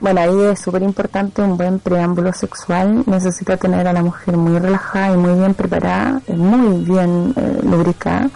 Bueno, 0.00 0.20
ahí 0.20 0.52
es 0.52 0.60
súper 0.60 0.82
importante 0.82 1.40
un 1.40 1.56
buen 1.56 1.78
preámbulo 1.78 2.32
sexual. 2.32 3.04
Necesita 3.06 3.56
tener 3.56 3.86
a 3.86 3.92
la 3.92 4.02
mujer 4.02 4.36
muy 4.36 4.58
relajada 4.58 5.14
y 5.14 5.16
muy 5.16 5.38
bien 5.38 5.54
preparada, 5.54 6.20
eh, 6.26 6.34
muy 6.34 6.84
bien 6.84 7.32
eh, 7.36 7.60
lubricada 7.62 8.28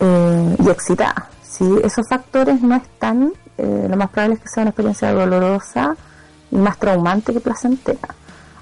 eh, 0.00 0.56
y 0.58 0.68
excitada. 0.68 1.28
Si 1.42 1.64
esos 1.84 2.08
factores 2.08 2.60
no 2.60 2.74
están, 2.74 3.32
lo 3.88 3.96
más 3.96 4.10
probable 4.10 4.34
es 4.34 4.40
que 4.40 4.48
sea 4.48 4.62
una 4.62 4.70
experiencia 4.70 5.12
dolorosa 5.12 5.96
y 6.50 6.56
más 6.56 6.78
traumante 6.78 7.32
que 7.32 7.40
placentera. 7.40 8.14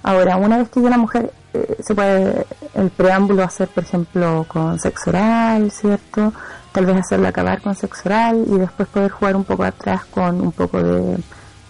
Ahora, 0.03 0.37
una 0.37 0.59
vez 0.59 0.69
que 0.69 0.81
ya 0.81 0.91
la 0.91 0.99
mujer 0.99 1.33
se 1.81 1.95
puede 1.95 2.47
el 2.75 2.91
preámbulo 2.91 3.43
hacer, 3.43 3.69
por 3.69 3.85
ejemplo, 3.85 4.45
con 4.49 4.79
sexo 4.79 5.11
oral, 5.11 5.71
¿cierto? 5.71 6.33
tal 6.73 6.87
vez 6.87 6.97
hacerlo 6.99 7.29
acabar 7.29 7.61
con 7.61 7.75
sexo 7.75 8.03
oral 8.07 8.45
y 8.47 8.59
después 8.59 8.89
poder 8.89 9.11
jugar 9.11 9.37
un 9.37 9.45
poco 9.45 9.65
atrás 9.65 10.05
con 10.07 10.41
un 10.41 10.53
poco 10.53 10.83
de 10.83 11.19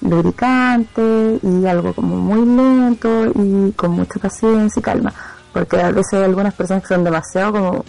lubricante 0.01 1.39
y 1.43 1.67
algo 1.67 1.93
como 1.95 2.17
muy 2.17 2.45
lento 2.45 3.27
y 3.35 3.73
con 3.73 3.93
mucha 3.93 4.21
paciencia 4.21 4.81
y 4.81 4.83
calma, 4.83 5.13
porque 5.53 5.81
a 5.81 5.91
veces 5.91 6.15
hay 6.15 6.25
algunas 6.25 6.55
personas 6.55 6.83
que 6.83 6.95
son 6.95 7.05
demasiado 7.05 7.53
como 7.53 7.85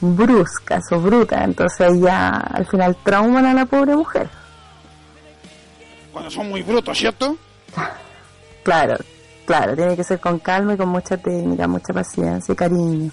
bruscas 0.00 0.84
o 0.92 1.00
brutas, 1.00 1.42
entonces 1.44 2.00
ya 2.00 2.30
al 2.30 2.66
final 2.66 2.96
trauman 3.04 3.46
a 3.46 3.54
la 3.54 3.66
pobre 3.66 3.94
mujer. 3.94 4.28
Cuando 6.18 6.32
son 6.32 6.48
muy 6.48 6.62
brutos, 6.62 6.98
¿cierto? 6.98 7.38
Claro, 8.64 8.96
claro, 9.46 9.74
tiene 9.74 9.96
que 9.96 10.04
ser 10.04 10.20
con 10.20 10.40
calma 10.40 10.74
y 10.74 10.76
con 10.76 10.90
mucha 10.90 11.16
técnica, 11.16 11.66
mucha 11.66 11.94
paciencia 11.94 12.52
y 12.52 12.56
cariño. 12.56 13.10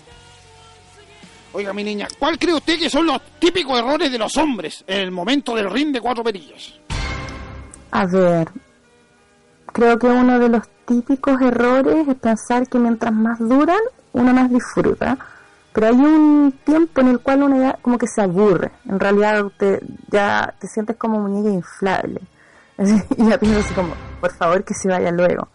Oiga, 1.53 1.71
mi 1.71 1.81
niña, 1.81 2.09
¿cuál 2.19 2.37
cree 2.37 2.55
usted 2.55 2.77
que 2.77 2.89
son 2.89 3.05
los 3.05 3.21
típicos 3.39 3.79
errores 3.79 4.11
de 4.11 4.17
los 4.17 4.35
hombres 4.35 4.83
en 4.85 4.99
el 4.99 5.11
momento 5.11 5.55
del 5.55 5.71
ring 5.71 5.93
de 5.93 6.01
cuatro 6.01 6.25
perillas? 6.25 6.73
A 7.91 8.05
ver, 8.05 8.49
creo 9.67 9.97
que 9.97 10.07
uno 10.07 10.39
de 10.39 10.49
los 10.49 10.63
típicos 10.85 11.39
errores 11.39 12.05
es 12.05 12.15
pensar 12.15 12.67
que 12.67 12.79
mientras 12.79 13.13
más 13.13 13.39
duran, 13.39 13.79
uno 14.11 14.33
más 14.33 14.49
disfruta. 14.49 15.17
Pero 15.71 15.87
hay 15.87 15.93
un 15.93 16.53
tiempo 16.65 16.99
en 16.99 17.09
el 17.09 17.19
cual 17.19 17.43
uno 17.43 17.61
ya 17.61 17.77
como 17.81 17.97
que 17.97 18.07
se 18.07 18.21
aburre. 18.21 18.71
En 18.89 18.99
realidad 18.99 19.45
usted 19.45 19.81
ya 20.11 20.53
te 20.59 20.67
sientes 20.67 20.97
como 20.97 21.19
muñeca 21.19 21.49
inflable. 21.49 22.19
y 23.17 23.29
ya 23.29 23.37
piensas 23.37 23.65
así 23.65 23.73
como, 23.73 23.93
por 24.19 24.33
favor 24.33 24.63
que 24.63 24.73
se 24.73 24.87
vaya 24.87 25.11
luego. 25.11 25.47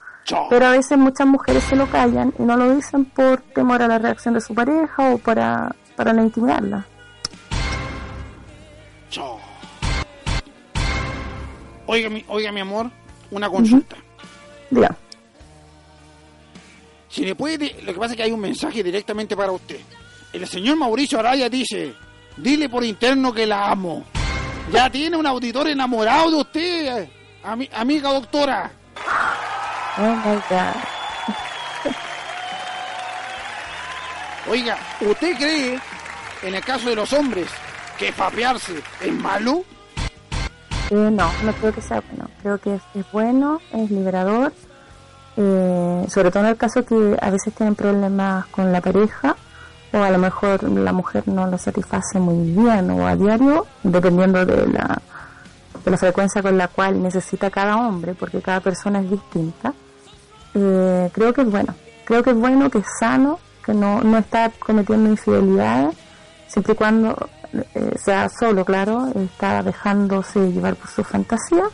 Pero 0.48 0.66
a 0.66 0.70
veces 0.70 0.96
muchas 0.96 1.26
mujeres 1.26 1.64
se 1.64 1.74
lo 1.74 1.86
callan 1.90 2.32
y 2.38 2.42
no 2.42 2.56
lo 2.56 2.74
dicen 2.74 3.04
por 3.04 3.40
temor 3.40 3.82
a 3.82 3.88
la 3.88 3.98
reacción 3.98 4.34
de 4.34 4.40
su 4.40 4.54
pareja 4.54 5.12
o 5.12 5.18
para 5.18 5.74
para 6.00 6.14
no 6.14 6.22
intimidarla. 6.22 6.86
Oiga, 11.84 12.08
mi, 12.08 12.24
oiga, 12.28 12.52
mi 12.52 12.60
amor, 12.60 12.90
una 13.30 13.50
consulta. 13.50 13.96
Ya. 14.70 14.96
Si 17.08 17.22
le 17.22 17.34
puede, 17.34 17.82
lo 17.82 17.92
que 17.92 17.98
pasa 17.98 18.12
es 18.12 18.16
que 18.16 18.22
hay 18.22 18.32
un 18.32 18.40
mensaje 18.40 18.82
directamente 18.82 19.36
para 19.36 19.52
usted. 19.52 19.80
El 20.32 20.46
señor 20.46 20.76
Mauricio 20.76 21.18
Araya 21.18 21.50
dice, 21.50 21.92
dile 22.36 22.70
por 22.70 22.82
interno 22.82 23.32
que 23.34 23.46
la 23.46 23.70
amo. 23.70 24.04
Ya 24.72 24.88
tiene 24.88 25.16
un 25.16 25.26
auditor 25.26 25.66
enamorado 25.66 26.30
de 26.30 26.36
usted, 26.36 27.08
amiga 27.72 28.12
doctora. 28.12 28.70
Oh 29.98 30.14
my 30.14 30.36
God. 30.48 31.94
Oiga, 34.48 34.78
¿usted 35.00 35.36
cree, 35.36 35.80
en 36.42 36.54
el 36.54 36.64
caso 36.64 36.88
de 36.88 36.96
los 36.96 37.12
hombres, 37.12 37.48
que 37.98 38.12
fapearse 38.12 38.80
es 39.00 39.12
malo? 39.12 39.64
Eh, 40.90 40.94
no, 40.94 41.30
no 41.42 41.52
creo 41.52 41.74
que 41.74 41.82
sea 41.82 42.02
bueno. 42.08 42.30
Creo 42.42 42.58
que 42.58 42.74
es, 42.74 43.12
bueno, 43.12 43.60
es 43.72 43.90
liberador. 43.90 44.52
Eh, 45.36 46.06
sobre 46.08 46.30
todo 46.30 46.44
en 46.44 46.50
el 46.50 46.56
caso 46.56 46.84
que 46.84 47.16
a 47.20 47.30
veces 47.30 47.54
tienen 47.54 47.74
problemas 47.74 48.46
con 48.46 48.72
la 48.72 48.80
pareja 48.80 49.36
o 49.92 49.98
a 49.98 50.10
lo 50.10 50.18
mejor 50.18 50.62
la 50.62 50.92
mujer 50.92 51.26
no 51.26 51.46
lo 51.46 51.58
satisface 51.58 52.18
muy 52.18 52.52
bien 52.52 52.90
o 52.90 53.06
a 53.06 53.16
diario, 53.16 53.66
dependiendo 53.82 54.44
de 54.46 54.66
la, 54.68 55.00
de 55.84 55.90
la 55.90 55.96
frecuencia 55.96 56.42
con 56.42 56.56
la 56.56 56.68
cual 56.68 57.02
necesita 57.02 57.50
cada 57.50 57.76
hombre, 57.76 58.14
porque 58.14 58.40
cada 58.40 58.60
persona 58.60 59.00
es 59.00 59.10
distinta. 59.10 59.72
Eh, 60.54 61.10
creo 61.12 61.32
que 61.32 61.42
es 61.42 61.50
bueno. 61.50 61.74
Creo 62.04 62.22
que 62.22 62.30
es 62.30 62.36
bueno, 62.36 62.70
que 62.70 62.78
es 62.78 62.86
sano, 62.98 63.38
que 63.64 63.74
no, 63.74 64.00
no 64.00 64.18
está 64.18 64.50
cometiendo 64.58 65.10
infidelidades, 65.10 65.96
siempre 66.46 66.72
y 66.72 66.76
cuando 66.76 67.28
eh, 67.52 67.94
sea 67.96 68.28
solo, 68.28 68.64
claro, 68.64 69.08
está 69.14 69.62
dejándose 69.62 70.52
llevar 70.52 70.76
por 70.76 70.88
su 70.88 71.02
fantasía 71.02 71.64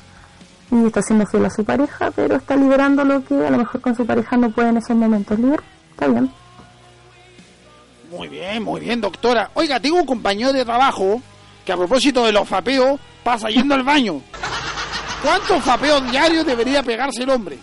y 0.71 0.87
está 0.87 1.03
siendo 1.03 1.27
fiel 1.27 1.45
a 1.45 1.51
su 1.51 1.65
pareja, 1.65 2.11
pero 2.11 2.37
está 2.37 2.57
liberando 2.57 3.05
lo 3.05 3.25
que 3.25 3.47
a 3.47 3.51
lo 3.51 3.59
mejor 3.59 3.81
con 3.81 3.95
su 3.95 4.07
pareja 4.07 4.37
no 4.37 4.51
puede 4.51 4.71
en 4.71 4.79
esos 4.79 4.97
momentos 4.97 5.39
liberar. 5.39 5.63
Está 5.91 6.09
bien. 6.09 6.31
Muy 8.11 8.29
bien, 8.29 8.63
muy 8.63 8.81
bien, 8.81 9.01
doctora. 9.01 9.51
Oiga, 9.55 9.81
tengo 9.81 9.97
un 9.97 10.07
compañero 10.07 10.53
de 10.53 10.65
trabajo 10.65 11.21
que 11.65 11.73
a 11.73 11.77
propósito 11.77 12.25
de 12.25 12.33
los 12.33 12.49
fapeos 12.49 13.01
pasa 13.25 13.49
yendo 13.49 13.75
al 13.75 13.83
baño. 13.83 14.23
¿Cuántos 15.23 15.63
fapeos 15.65 16.09
diarios 16.11 16.47
debería 16.47 16.83
pegarse 16.83 17.25
el 17.25 17.31
hombre? 17.31 17.59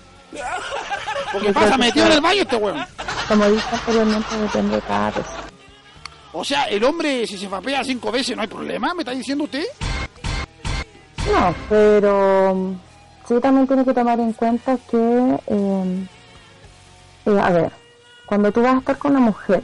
Porque 1.32 1.54
pasa 1.54 1.78
metido 1.78 2.06
en 2.08 2.12
el 2.14 2.22
baño 2.22 2.42
este 2.42 2.58
weón. 2.58 2.86
Como 3.28 3.50
dije 3.50 3.68
anteriormente, 3.72 4.38
depende 4.38 4.76
de 4.76 4.82
cada 4.82 5.12
vez. 5.12 5.26
O 6.34 6.44
sea, 6.44 6.64
el 6.66 6.84
hombre, 6.84 7.26
si 7.28 7.38
se 7.38 7.48
fapea 7.48 7.84
cinco 7.84 8.12
veces, 8.12 8.36
¿no 8.36 8.42
hay 8.42 8.48
problema? 8.48 8.94
¿Me 8.94 9.02
está 9.02 9.12
diciendo 9.12 9.46
usted? 9.46 9.64
No, 11.32 11.56
pero 11.70 12.56
mm, 12.56 12.80
sí 13.28 13.36
también 13.42 13.68
tiene 13.68 13.86
que 13.86 13.94
tomar 13.94 14.20
en 14.20 14.34
cuenta 14.34 14.78
que, 14.90 14.98
em, 15.48 16.08
eh, 17.26 17.40
a 17.42 17.50
ver, 17.52 17.72
cuando 18.26 18.52
tú 18.52 18.62
vas 18.62 18.76
a 18.76 18.80
estar 18.80 18.98
con 18.98 19.12
una 19.12 19.20
mujer, 19.22 19.64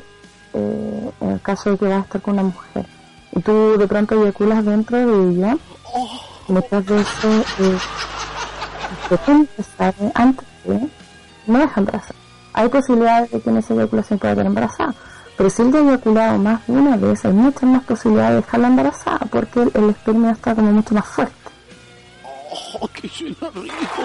eh, 0.53 1.11
en 1.21 1.31
el 1.31 1.41
caso 1.41 1.71
de 1.71 1.77
que 1.77 1.85
vas 1.85 1.97
a 1.97 2.01
estar 2.01 2.21
con 2.21 2.33
una 2.33 2.43
mujer, 2.43 2.85
y 3.31 3.41
tú 3.41 3.77
de 3.77 3.87
pronto 3.87 4.21
eyaculas 4.21 4.65
dentro 4.65 4.97
de 4.97 5.31
ella, 5.31 5.57
muchas 6.47 6.85
veces 6.85 7.45
eh, 7.59 7.77
antes 10.13 10.47
de 10.65 10.89
no 11.47 11.59
deja 11.59 11.79
embarazada. 11.79 12.15
Hay 12.53 12.69
posibilidades 12.69 13.31
de 13.31 13.41
que 13.41 13.49
en 13.49 13.57
esa 13.57 13.73
eyaculación 13.73 14.19
pueda 14.19 14.33
quedar 14.33 14.45
embarazada. 14.45 14.93
Pero 15.37 15.49
si 15.49 15.61
él 15.61 15.71
ya 15.71 15.79
ha 15.79 15.81
eyaculado 15.83 16.37
más 16.37 16.67
de 16.67 16.73
una 16.73 16.97
vez, 16.97 17.23
hay 17.23 17.31
muchas 17.31 17.63
más 17.63 17.83
posibilidades 17.83 18.35
de 18.35 18.41
dejarla 18.41 18.67
embarazada 18.67 19.19
porque 19.31 19.61
el, 19.61 19.89
espermio 19.89 20.31
está 20.31 20.53
como 20.53 20.71
mucho 20.71 20.93
más 20.93 21.05
fuerte. 21.05 21.33
¡Oh, 22.79 22.87
qué 22.89 23.07
suena 23.07 23.35
rico! 23.53 24.03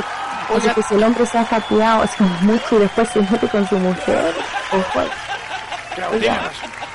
O 0.54 0.60
sea, 0.60 0.74
que 0.74 0.82
si 0.82 0.94
el 0.94 1.02
hombre 1.02 1.26
se 1.26 1.38
ha 1.38 1.44
jateado 1.44 2.02
así 2.02 2.22
mucho 2.42 2.76
y 2.76 2.78
después 2.78 3.08
se 3.08 3.20
mete 3.20 3.48
con 3.48 3.68
su 3.68 3.76
mujer, 3.76 4.34
ojo. 4.72 5.23
Oiga. 6.12 6.50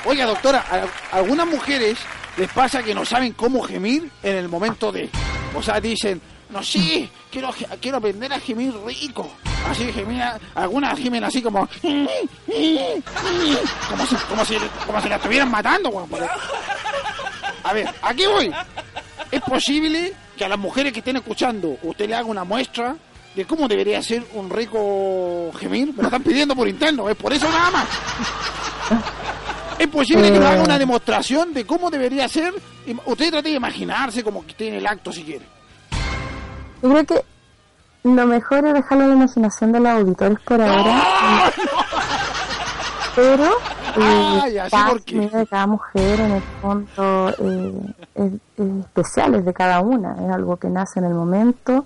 Oiga, 0.06 0.26
doctora, 0.26 0.66
a 1.12 1.18
algunas 1.18 1.48
mujeres 1.48 1.98
les 2.38 2.50
pasa 2.52 2.84
que 2.84 2.96
no 2.96 3.06
saben 3.06 3.34
cómo 3.34 3.62
gemir 3.62 4.10
en 4.24 4.36
el 4.38 4.50
momento 4.50 4.92
de... 4.92 5.10
O 5.56 5.62
sea, 5.62 5.80
dicen, 5.82 6.22
no, 6.50 6.64
sí, 6.64 7.10
quiero, 7.32 7.54
quiero 7.82 7.98
aprender 7.98 8.32
a 8.32 8.40
gemir 8.40 8.74
rico. 8.86 9.30
Así 9.70 9.92
gemir, 9.92 10.24
algunas 10.56 10.98
gimen 10.98 11.24
así 11.24 11.42
como... 11.42 11.68
Como 13.90 14.06
si, 14.06 14.16
como 14.30 14.46
si, 14.46 14.58
como 14.86 15.02
si 15.02 15.10
la 15.10 15.16
estuvieran 15.18 15.52
matando, 15.52 16.08
A 17.64 17.74
ver, 17.74 17.90
aquí 18.02 18.26
voy. 18.26 18.52
Es 19.32 19.42
posible 19.42 20.14
que 20.38 20.46
a 20.46 20.50
las 20.50 20.58
mujeres 20.58 20.94
que 20.94 21.00
estén 21.00 21.18
escuchando 21.18 21.78
usted 21.84 22.08
le 22.08 22.16
haga 22.16 22.26
una 22.26 22.44
muestra 22.44 22.96
de 23.36 23.46
cómo 23.46 23.68
debería 23.68 24.02
ser 24.02 24.26
un 24.34 24.50
rico 24.50 25.52
gemir. 25.60 25.94
Me 25.94 26.04
lo 26.04 26.08
están 26.08 26.24
pidiendo 26.24 26.56
por 26.56 26.68
interno, 26.68 27.10
es 27.10 27.16
por 27.16 27.32
eso 27.34 27.50
nada 27.50 27.70
más. 27.72 27.88
¿Es 29.80 29.88
posible 29.88 30.32
que 30.32 30.40
nos 30.40 30.50
haga 30.50 30.64
una 30.64 30.76
Eh. 30.76 30.80
demostración 30.80 31.54
de 31.54 31.66
cómo 31.66 31.90
debería 31.90 32.28
ser? 32.28 32.54
Usted 33.06 33.30
trate 33.32 33.50
de 33.50 33.56
imaginarse 33.56 34.24
como 34.24 34.46
que 34.46 34.54
tiene 34.54 34.78
el 34.78 34.88
acto 34.88 35.12
si 35.12 35.24
quiere. 35.24 35.46
Yo 36.82 36.90
creo 36.90 37.06
que 37.06 37.26
lo 38.04 38.26
mejor 38.28 38.66
es 38.66 38.74
dejarlo 38.74 39.06
a 39.06 39.08
la 39.08 39.14
imaginación 39.16 39.72
de 39.72 39.80
los 39.80 39.90
auditores 39.90 40.40
por 40.42 40.62
ahora. 40.62 41.02
¡Ah! 41.02 41.52
Pero 43.16 43.46
eh, 43.98 44.42
sé 44.52 44.70
cada 44.70 44.94
de 44.94 45.48
cada 45.48 45.68
mujer 45.68 46.20
en 46.20 46.32
el 46.32 46.42
fondo 46.62 47.36
eh, 47.40 47.74
es, 48.16 48.32
es 49.36 49.46
de 49.46 49.54
cada 49.54 49.80
una. 49.82 50.14
Es 50.26 50.32
algo 50.34 50.58
que 50.58 50.70
nace 50.70 51.00
en 51.00 51.06
el 51.06 51.14
momento, 51.14 51.86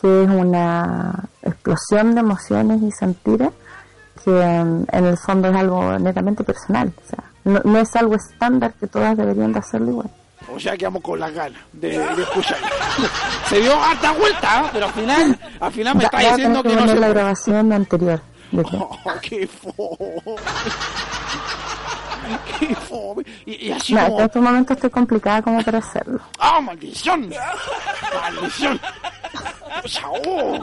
que 0.00 0.24
es 0.24 0.28
una 0.28 1.24
explosión 1.42 2.14
de 2.14 2.20
emociones 2.20 2.82
y 2.82 2.90
sentires 2.92 3.50
que 4.24 4.40
en 4.40 4.86
el 5.04 5.16
fondo 5.18 5.48
es 5.48 5.56
algo 5.56 5.98
netamente 5.98 6.42
personal. 6.44 6.92
O 7.04 7.08
sea, 7.08 7.24
no, 7.44 7.60
no 7.64 7.78
es 7.78 7.94
algo 7.96 8.14
estándar 8.14 8.72
que 8.74 8.86
todas 8.86 9.16
deberían 9.16 9.52
de 9.52 9.58
hacerlo 9.58 9.90
igual. 9.90 10.10
O 10.54 10.60
sea, 10.60 10.76
quedamos 10.76 11.02
con 11.02 11.18
las 11.18 11.32
ganas 11.32 11.60
de, 11.72 11.98
de 11.98 12.22
escuchar. 12.22 12.58
Se 13.48 13.60
dio 13.60 13.74
harta 13.82 14.12
vuelta, 14.12 14.60
¿eh? 14.60 14.68
pero 14.72 14.86
al 14.86 14.92
final, 14.92 15.38
al 15.60 15.72
final 15.72 15.96
me 15.96 16.04
está 16.04 16.18
diciendo 16.18 16.62
tener 16.62 16.78
que 16.78 16.84
no 16.86 16.92
se 16.92 16.98
la 17.00 17.08
grabación 17.08 17.72
anterior. 17.72 18.20
que- 18.50 18.56
Oh, 18.76 18.98
qué 19.22 19.46
fome. 19.46 20.36
qué 22.58 22.74
fome. 22.76 23.24
Y, 23.46 23.68
y 23.68 23.72
así 23.72 23.94
No, 23.94 24.04
como... 24.06 24.18
en 24.20 24.24
estos 24.26 24.42
momentos 24.42 24.76
estoy 24.76 24.90
complicada 24.90 25.42
como 25.42 25.62
para 25.62 25.78
hacerlo. 25.78 26.20
¡Ah, 26.38 26.60
maldición! 26.60 27.30
¡Maldición! 28.22 28.80
Oh. 30.16 30.60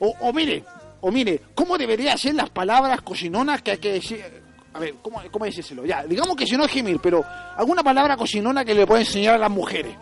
O, 0.00 0.14
o 0.20 0.32
mire, 0.32 0.64
o 1.06 1.12
mire, 1.12 1.40
¿cómo 1.54 1.76
debería 1.76 2.16
ser 2.16 2.34
las 2.34 2.48
palabras 2.48 3.02
cocinonas 3.02 3.60
que 3.60 3.72
hay 3.72 3.78
que 3.78 3.92
decir? 3.92 4.24
A 4.72 4.78
ver, 4.78 4.94
¿cómo, 5.02 5.20
cómo 5.30 5.44
decírselo? 5.44 5.84
Ya, 5.84 6.02
digamos 6.04 6.34
que 6.34 6.46
si 6.46 6.56
no 6.56 6.64
es 6.64 6.70
gemir, 6.72 6.98
pero 7.00 7.22
alguna 7.56 7.82
palabra 7.82 8.16
cocinona 8.16 8.64
que 8.64 8.74
le 8.74 8.86
pueda 8.86 9.02
enseñar 9.02 9.34
a 9.34 9.38
las 9.38 9.50
mujeres. 9.50 9.94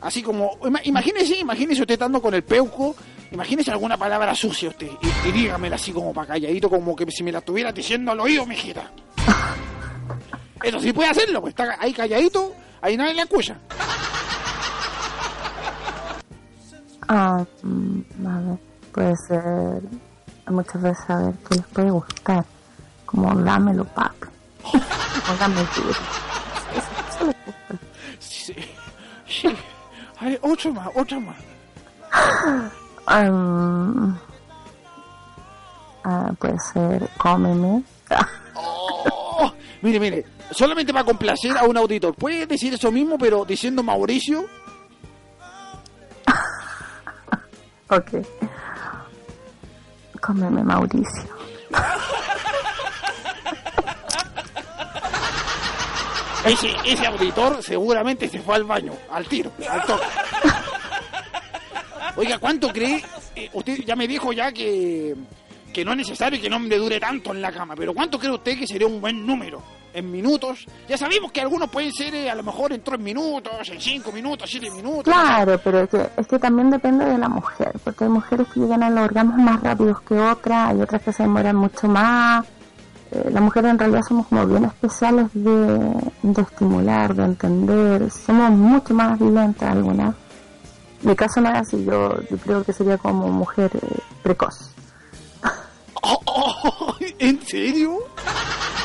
Así 0.00 0.22
como, 0.22 0.58
ima- 0.62 0.80
imagínese, 0.84 1.36
imagínese 1.38 1.82
usted 1.82 1.92
estando 1.92 2.22
con 2.22 2.32
el 2.32 2.42
peuco, 2.42 2.96
imagínese 3.30 3.70
alguna 3.70 3.98
palabra 3.98 4.34
sucia 4.34 4.70
usted, 4.70 4.88
y, 5.02 5.28
y 5.28 5.32
dígamela 5.32 5.76
así 5.76 5.92
como 5.92 6.14
para 6.14 6.28
calladito, 6.28 6.70
como 6.70 6.96
que 6.96 7.04
si 7.10 7.22
me 7.22 7.30
la 7.30 7.40
estuviera 7.40 7.70
diciendo 7.72 8.12
al 8.12 8.20
oído, 8.20 8.46
mijita. 8.46 8.90
Eso 10.62 10.80
sí 10.80 10.92
puede 10.94 11.10
hacerlo, 11.10 11.42
pues 11.42 11.52
está 11.52 11.76
ahí 11.78 11.92
calladito, 11.92 12.54
ahí 12.80 12.96
nadie 12.96 13.12
le 13.14 13.22
escucha. 13.22 13.58
Ah, 17.08 17.44
ver, 17.62 18.58
puede 19.00 19.16
ser 19.16 19.82
muchas 20.48 20.82
veces 20.82 21.10
a 21.10 21.16
ver 21.16 21.34
qué 21.48 21.54
les 21.54 21.66
puede 21.68 21.90
gustar. 21.90 22.44
Como 23.06 23.34
dámelo, 23.34 23.84
papi. 23.84 24.26
o 24.64 25.36
dame 25.38 25.62
duro. 25.74 26.00
Eso, 26.76 26.90
eso 27.08 27.24
les 27.24 27.36
gusta. 27.46 27.74
Sí, 28.18 28.54
sí. 29.26 29.56
Ver, 30.20 30.38
otra 30.42 30.70
más, 30.72 30.88
otra 30.94 31.18
más. 31.18 31.36
Um, 33.08 34.18
ah, 36.04 36.32
puede 36.38 36.58
ser 36.72 37.08
cómeme. 37.16 37.82
Oh, 38.54 39.50
mire, 39.80 39.98
mire, 39.98 40.26
solamente 40.50 40.92
para 40.92 41.04
complacer 41.04 41.56
a 41.56 41.64
un 41.64 41.76
auditor, 41.76 42.14
¿puede 42.14 42.46
decir 42.46 42.74
eso 42.74 42.92
mismo, 42.92 43.16
pero 43.16 43.44
diciendo 43.46 43.82
Mauricio? 43.82 44.44
ok. 47.88 48.39
Cómeme, 50.20 50.62
Mauricio. 50.62 51.30
Ese, 56.44 57.06
auditor 57.06 57.62
seguramente 57.62 58.28
se 58.28 58.40
fue 58.40 58.54
al 58.56 58.64
baño, 58.64 58.92
al 59.10 59.26
tiro, 59.26 59.52
al 59.68 59.82
toque. 59.84 60.06
Oiga, 62.16 62.38
¿cuánto 62.38 62.72
cree? 62.72 63.04
eh, 63.36 63.50
usted 63.52 63.78
ya 63.84 63.94
me 63.94 64.08
dijo 64.08 64.32
ya 64.32 64.50
que, 64.52 65.14
que 65.72 65.84
no 65.84 65.92
es 65.92 65.98
necesario 65.98 66.40
que 66.40 66.50
no 66.50 66.58
me 66.58 66.76
dure 66.76 66.98
tanto 66.98 67.32
en 67.32 67.42
la 67.42 67.52
cama, 67.52 67.74
pero 67.76 67.94
¿cuánto 67.94 68.18
cree 68.18 68.32
usted 68.32 68.58
que 68.58 68.66
sería 68.66 68.86
un 68.86 69.00
buen 69.00 69.26
número? 69.26 69.62
En 69.92 70.10
minutos. 70.10 70.66
Ya 70.88 70.96
sabemos 70.96 71.32
que 71.32 71.40
algunos 71.40 71.68
pueden 71.68 71.92
ser 71.92 72.14
eh, 72.14 72.30
a 72.30 72.34
lo 72.34 72.42
mejor 72.42 72.72
en 72.72 72.82
tres 72.82 73.00
minutos, 73.00 73.68
en 73.68 73.80
cinco 73.80 74.12
minutos, 74.12 74.48
siete 74.48 74.70
minutos. 74.70 75.06
no 75.06 75.20
sé. 75.20 75.26
Claro, 75.26 75.60
pero 75.62 75.80
es 75.80 75.90
que, 75.90 76.08
es 76.16 76.26
que 76.26 76.38
también 76.38 76.70
depende 76.70 77.04
de 77.04 77.18
la 77.18 77.28
mujer, 77.28 77.72
porque 77.82 78.04
hay 78.04 78.10
mujeres 78.10 78.46
que 78.54 78.60
llegan 78.60 78.82
a 78.82 78.90
los 78.90 79.04
orgasmos 79.04 79.38
más 79.38 79.60
rápidos 79.62 80.00
que 80.02 80.18
otras, 80.18 80.70
hay 80.70 80.80
otras 80.80 81.02
que 81.02 81.12
se 81.12 81.22
demoran 81.24 81.56
mucho 81.56 81.88
más. 81.88 82.46
Eh, 83.12 83.28
las 83.32 83.42
mujeres 83.42 83.72
en 83.72 83.78
realidad 83.78 84.02
somos 84.06 84.26
como 84.28 84.46
bien 84.46 84.64
especiales 84.64 85.26
de, 85.34 85.94
de 86.22 86.42
estimular, 86.42 87.12
de 87.14 87.24
entender, 87.24 88.10
somos 88.10 88.50
mucho 88.52 88.94
más 88.94 89.20
lentas 89.20 89.70
algunas. 89.70 90.14
Mi 91.02 91.16
caso 91.16 91.40
no 91.40 91.48
es 91.48 91.56
así, 91.56 91.84
yo, 91.84 92.20
yo 92.30 92.36
creo 92.36 92.62
que 92.62 92.72
sería 92.72 92.98
como 92.98 93.28
mujer 93.28 93.70
eh, 93.74 93.98
precoz. 94.22 94.70
Oh, 96.02 96.18
oh, 96.24 96.94
¿En 97.18 97.42
serio? 97.42 97.98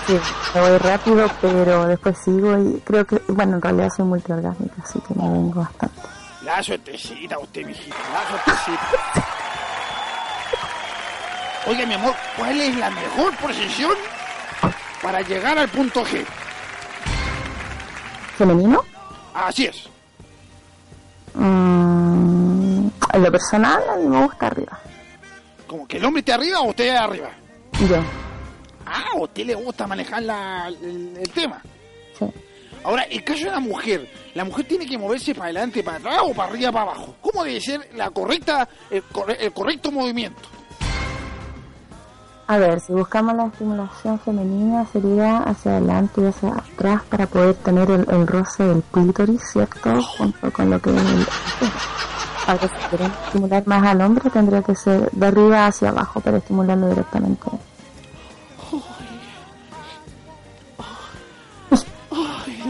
Me 0.08 0.62
voy 0.62 0.78
rápido, 0.78 1.28
pero 1.42 1.88
después 1.88 2.16
sigo 2.24 2.58
y 2.60 2.80
creo 2.82 3.06
que, 3.06 3.20
bueno, 3.28 3.56
en 3.56 3.62
realidad 3.62 3.90
soy 3.96 4.06
multiorgásmica, 4.06 4.76
así 4.84 5.00
que 5.00 5.16
me 5.16 5.24
vengo 5.24 5.62
bastante. 5.62 6.02
La 6.44 6.62
suertecita 6.62 7.40
usted, 7.40 7.66
mijita, 7.66 7.96
la 8.14 8.30
suertecita. 8.30 9.26
Oiga, 11.68 11.86
mi 11.88 11.94
amor, 11.96 12.14
¿cuál 12.38 12.62
es 12.62 12.76
la 12.78 12.92
mejor 12.92 13.36
posición 13.38 13.94
para 15.02 15.22
llegar 15.22 15.58
al 15.58 15.70
punto 15.70 16.06
G? 16.06 16.24
¿Femenino? 18.38 18.84
Así 19.34 19.66
es. 19.66 19.90
Mm, 21.34 22.88
en 23.14 23.24
lo 23.24 23.32
personal, 23.32 23.82
a 23.90 23.96
mí 23.96 24.08
me 24.08 24.24
gusta 24.24 24.48
arriba. 24.48 24.80
Como 25.66 25.88
que 25.88 25.98
el 25.98 26.06
hombre 26.06 26.20
esté 26.20 26.34
arriba 26.34 26.60
o 26.60 26.70
usted 26.70 26.96
arriba. 26.96 27.30
Yo, 27.80 27.98
Ah, 28.86 29.04
a 29.14 29.20
usted 29.20 29.46
le 29.46 29.56
gusta 29.56 29.88
manejar 29.88 30.22
la- 30.24 30.68
el, 30.68 31.18
el 31.18 31.30
tema. 31.32 31.62
sí. 32.18 32.26
Ahora, 32.84 33.02
el 33.04 33.24
caso 33.24 33.46
de 33.46 33.52
la 33.52 33.60
mujer, 33.60 34.08
la 34.36 34.46
mujer 34.46 34.68
tiene 34.68 34.86
que 34.86 34.96
moverse 34.96 35.34
para 35.34 35.46
adelante, 35.46 35.82
para 35.84 35.98
atrás 35.98 36.20
o 36.24 36.34
para 36.36 36.50
arriba, 36.52 36.72
para 36.72 36.92
abajo. 36.92 37.16
¿Cómo 37.20 37.44
debe 37.44 37.60
ser 37.60 37.90
la 37.96 38.12
correcta, 38.12 38.70
el, 38.92 39.02
corre- 39.06 39.38
el 39.44 39.52
correcto 39.54 39.92
movimiento? 39.92 40.42
A 42.48 42.58
ver, 42.58 42.80
si 42.80 42.94
buscamos 42.94 43.36
la 43.36 43.48
estimulación 43.48 44.20
femenina 44.20 44.86
sería 44.94 45.38
hacia 45.40 45.72
adelante 45.78 46.22
y 46.22 46.26
hacia 46.26 46.50
atrás 46.50 47.02
para 47.10 47.26
poder 47.26 47.56
tener 47.56 47.90
el, 47.90 48.06
el 48.08 48.28
roce 48.28 48.64
del 48.64 48.84
clítoris, 48.92 49.42
¿cierto? 49.52 50.00
Junto 50.04 50.54
con 50.54 50.70
lo 50.70 50.80
que 50.80 50.92
es 50.92 50.96
el... 51.02 51.26
Si 51.26 53.04
estimular 53.04 53.64
más 53.66 53.84
al 53.88 54.02
hombre 54.02 54.30
tendría 54.30 54.62
que 54.62 54.76
ser 54.76 55.10
de 55.12 55.26
arriba 55.26 55.66
hacia 55.66 55.90
abajo 55.90 56.20
para 56.20 56.38
estimularlo 56.38 56.90
directamente. 56.90 57.48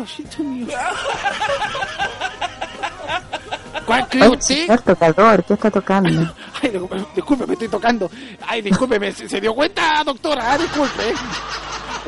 Ay, 0.05 0.07
Diosito 0.17 0.43
mío. 0.43 0.67
¿Cuál 3.85 4.07
cree 4.09 4.27
usted? 4.29 4.65
señor 4.65 4.81
tocador, 4.81 5.43
¿qué 5.43 5.53
está 5.53 5.69
tocando? 5.71 6.33
Ay, 6.61 6.71
disculpe, 7.15 7.45
me 7.45 7.53
estoy 7.53 7.67
tocando. 7.69 8.09
Ay, 8.47 8.61
disculpe, 8.61 8.99
me- 8.99 9.11
se, 9.11 9.29
se 9.29 9.39
dio 9.41 9.53
cuenta, 9.53 10.03
doctora, 10.03 10.53
ah, 10.53 10.57
disculpe. 10.57 11.13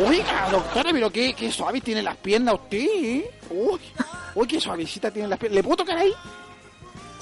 Oiga, 0.05 0.47
doctora, 0.51 0.89
pero 0.91 1.09
qué, 1.11 1.33
qué 1.33 1.51
suave 1.51 1.81
tiene 1.81 2.01
las 2.01 2.15
piernas 2.17 2.55
usted, 2.55 2.77
¿eh? 2.79 3.31
Uy, 3.49 3.79
uy, 4.35 4.47
qué 4.47 4.59
suavecita 4.59 5.11
tiene 5.11 5.27
las 5.27 5.39
piernas. 5.39 5.55
¿Le 5.57 5.63
puedo 5.63 5.77
tocar 5.77 5.97
ahí? 5.97 6.13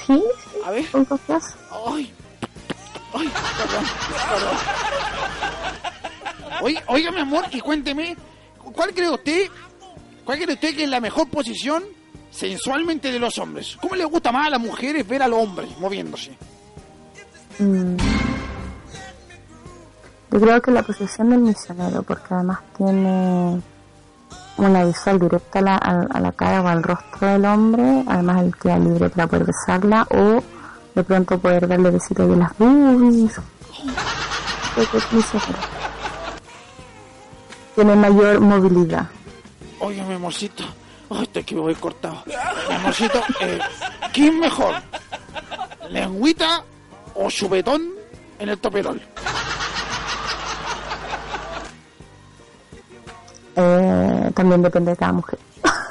Sí, 0.05 0.23
sí, 0.53 0.59
A 0.65 0.71
ver. 0.71 0.85
confianza. 0.91 1.55
Ay, 1.88 2.11
ay, 3.13 3.31
perdón, 3.57 3.85
perdón. 4.29 4.57
Oiga, 6.61 6.83
oiga, 6.88 7.11
mi 7.11 7.19
amor, 7.19 7.45
y 7.51 7.59
cuénteme, 7.59 8.15
¿cuál 8.73 8.93
cree 8.93 9.09
usted, 9.09 9.47
cuál 10.25 10.39
cree 10.39 10.53
usted 10.55 10.75
que 10.75 10.83
es 10.83 10.89
la 10.89 10.99
mejor 10.99 11.29
posición 11.29 11.83
sensualmente 12.31 13.11
de 13.11 13.19
los 13.19 13.38
hombres? 13.38 13.77
¿Cómo 13.81 13.95
les 13.95 14.07
gusta 14.07 14.31
más 14.31 14.47
a 14.47 14.49
las 14.51 14.59
mujeres 14.59 15.07
ver 15.07 15.23
a 15.23 15.27
los 15.27 15.39
hombres 15.39 15.69
moviéndose? 15.79 16.31
Mm. 17.59 17.95
Yo 20.31 20.41
creo 20.41 20.61
que 20.61 20.71
la 20.71 20.83
posición 20.83 21.29
del 21.29 21.39
misionero, 21.39 22.03
porque 22.03 22.33
además 22.33 22.59
tiene 22.75 23.61
una 24.57 24.83
visual 24.83 25.19
directa 25.19 25.59
a 25.59 25.61
la, 25.61 25.75
a, 25.75 26.19
la 26.19 26.31
cara 26.33 26.61
o 26.61 26.67
al 26.67 26.83
rostro 26.83 27.27
del 27.27 27.45
hombre, 27.45 28.03
además 28.07 28.43
él 28.43 28.55
queda 28.61 28.79
libre 28.79 29.09
para 29.09 29.27
poder 29.27 29.45
besarla 29.45 30.07
o 30.09 30.43
de 30.93 31.03
pronto 31.03 31.38
poder 31.39 31.67
darle 31.67 31.91
besitos 31.91 32.29
de 32.29 32.35
las 32.35 32.57
boobies. 32.57 33.39
Tiene 37.75 37.95
mayor 37.95 38.39
movilidad. 38.39 39.07
Oiga, 39.79 40.03
mi 40.03 40.13
amorcito. 40.15 40.63
Ay, 41.09 41.23
estoy 41.23 41.43
que 41.43 41.55
me 41.55 41.61
voy 41.61 41.75
cortado. 41.75 42.23
Mi 42.25 42.75
amorcito, 42.75 43.21
eh, 43.41 43.59
¿Qué 44.13 44.27
es 44.27 44.33
mejor? 44.33 44.75
¿Lengüita 45.89 46.63
o 47.13 47.29
chupetón 47.29 47.89
en 48.39 48.49
el 48.49 48.57
toperol? 48.57 49.01
Eh, 53.55 54.31
también 54.35 54.61
depende 54.61 54.91
de 54.91 54.97
cada 54.97 55.13
mujer. 55.13 55.39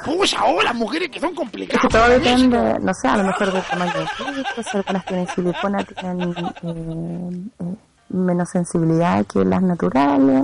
Pucha, 0.03 0.43
oh, 0.45 0.61
las 0.61 0.75
mujeres 0.75 1.09
que 1.09 1.19
son 1.19 1.31
Es 1.31 1.35
complicadas. 1.35 1.81
que 1.81 1.87
todo 1.87 2.07
depende, 2.09 2.79
no 2.79 2.93
sé, 2.93 3.07
a 3.07 3.17
lo 3.17 3.23
mejor 3.23 3.51
del 3.51 3.63
tamaño 3.63 3.93
del 3.93 4.07
pito, 4.55 4.77
algunas 4.77 5.05
tienen 5.05 5.27
silicona, 5.29 5.83
tienen 5.83 6.31
eh, 6.37 7.63
eh, 7.63 7.75
menos 8.09 8.49
sensibilidad 8.49 9.25
que 9.25 9.43
las 9.43 9.63
naturales. 9.63 10.43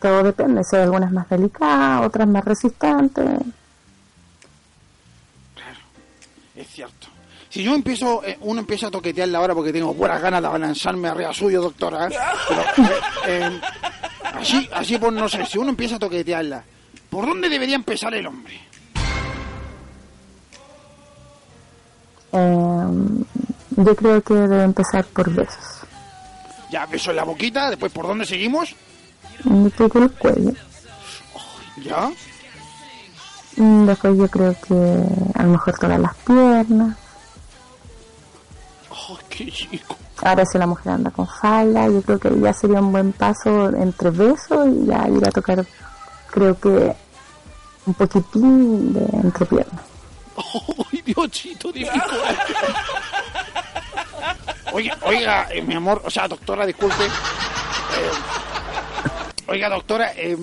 Todo 0.00 0.22
depende, 0.22 0.64
si 0.64 0.76
hay 0.76 0.82
algunas 0.82 1.12
más 1.12 1.28
delicadas, 1.28 2.06
otras 2.06 2.26
más 2.26 2.44
resistentes. 2.44 3.40
Es 6.56 6.68
cierto. 6.68 7.08
Si 7.50 7.62
yo 7.64 7.74
empiezo, 7.74 8.22
eh, 8.24 8.38
uno 8.42 8.60
empieza 8.60 8.86
a 8.86 8.90
toquetearla 8.90 9.38
ahora 9.38 9.54
porque 9.54 9.72
tengo 9.72 9.92
buenas 9.92 10.22
ganas 10.22 10.40
de 10.40 10.46
abalanzarme 10.46 11.08
arriba 11.08 11.34
suyo, 11.34 11.60
doctora. 11.60 12.06
¿eh? 12.06 12.16
Pero, 12.48 12.62
eh, 13.26 13.60
así, 14.22 14.68
así 14.72 14.98
por 14.98 15.12
no 15.12 15.28
sé, 15.28 15.44
si 15.44 15.58
uno 15.58 15.70
empieza 15.70 15.96
a 15.96 15.98
toquetearla, 15.98 16.62
¿por 17.10 17.26
dónde 17.26 17.48
debería 17.48 17.74
empezar 17.74 18.14
el 18.14 18.26
hombre? 18.26 18.60
Eh, 22.32 22.86
yo 23.70 23.96
creo 23.96 24.22
que 24.22 24.34
debe 24.34 24.62
empezar 24.62 25.04
por 25.06 25.30
besos. 25.34 25.80
Ya 26.70 26.86
beso 26.86 27.10
en 27.10 27.16
la 27.16 27.24
boquita, 27.24 27.68
después 27.68 27.92
¿por 27.92 28.06
dónde 28.06 28.24
seguimos? 28.24 28.76
Creo 29.76 29.88
que 29.88 29.98
el 29.98 30.10
cuello. 30.12 30.52
Ya. 31.82 32.10
Mm, 33.56 33.86
Después 33.86 34.16
yo 34.18 34.28
creo 34.28 34.54
que 34.60 34.74
a 35.34 35.42
lo 35.42 35.48
mejor 35.50 35.78
todas 35.78 36.00
las 36.00 36.14
piernas. 36.16 36.96
Oh, 38.90 39.18
qué 39.28 39.50
chico. 39.50 39.96
Ahora 40.22 40.44
si 40.44 40.58
la 40.58 40.66
mujer 40.66 40.92
anda 40.92 41.10
con 41.10 41.26
falda, 41.26 41.86
yo 41.88 42.02
creo 42.02 42.18
que 42.18 42.40
ya 42.40 42.52
sería 42.52 42.80
un 42.80 42.92
buen 42.92 43.12
paso 43.12 43.70
entre 43.76 44.10
besos 44.10 44.68
y 44.68 44.86
ya 44.86 45.08
ir 45.08 45.26
a 45.26 45.30
tocar, 45.30 45.64
creo 46.30 46.58
que 46.60 46.94
un 47.86 47.94
poquitín 47.94 48.92
de 48.92 49.00
entrepierna. 49.16 49.80
¡Ay, 50.92 51.02
Diosito 51.02 51.70
corazón! 51.72 52.74
Oiga, 54.72 54.98
oiga, 55.02 55.48
eh, 55.50 55.62
mi 55.62 55.74
amor, 55.74 56.00
o 56.04 56.10
sea, 56.10 56.28
doctora, 56.28 56.64
disculpe. 56.66 57.04
Eh, 57.04 57.10
oiga, 59.50 59.68
doctora, 59.68 60.12
eh, 60.16 60.36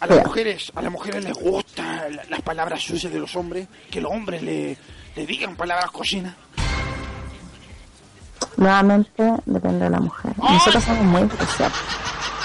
a 0.00 0.06
las 0.06 0.18
mujeres, 0.24 0.70
a 0.74 0.82
las 0.82 0.92
mujeres 0.92 1.24
les 1.24 1.32
gustan 1.34 2.16
la- 2.16 2.24
las 2.28 2.42
palabras 2.42 2.82
sucias 2.82 3.12
de 3.12 3.18
los 3.18 3.34
hombres, 3.34 3.66
que 3.90 4.00
los 4.00 4.12
hombres 4.12 4.42
le, 4.42 4.76
le 5.16 5.26
digan 5.26 5.56
palabras 5.56 5.90
cochinas. 5.90 6.34
Nuevamente 8.56 9.32
depende 9.46 9.84
de 9.84 9.90
la 9.90 10.00
mujer. 10.00 10.32
Nosotros 10.38 10.84
somos 10.84 11.04
muy 11.04 11.22
especiales. 11.22 11.76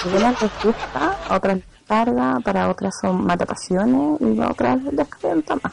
Algunas 0.04 0.40
les 0.42 0.50
gusta, 0.62 1.18
otras 1.30 1.56
les 1.56 1.64
carga, 1.86 2.40
para 2.40 2.68
otras 2.70 2.94
son 3.00 3.24
matapasiones 3.24 4.20
y 4.20 4.40
otras 4.40 4.78
les 4.92 5.08
calienta 5.08 5.56
más. 5.62 5.72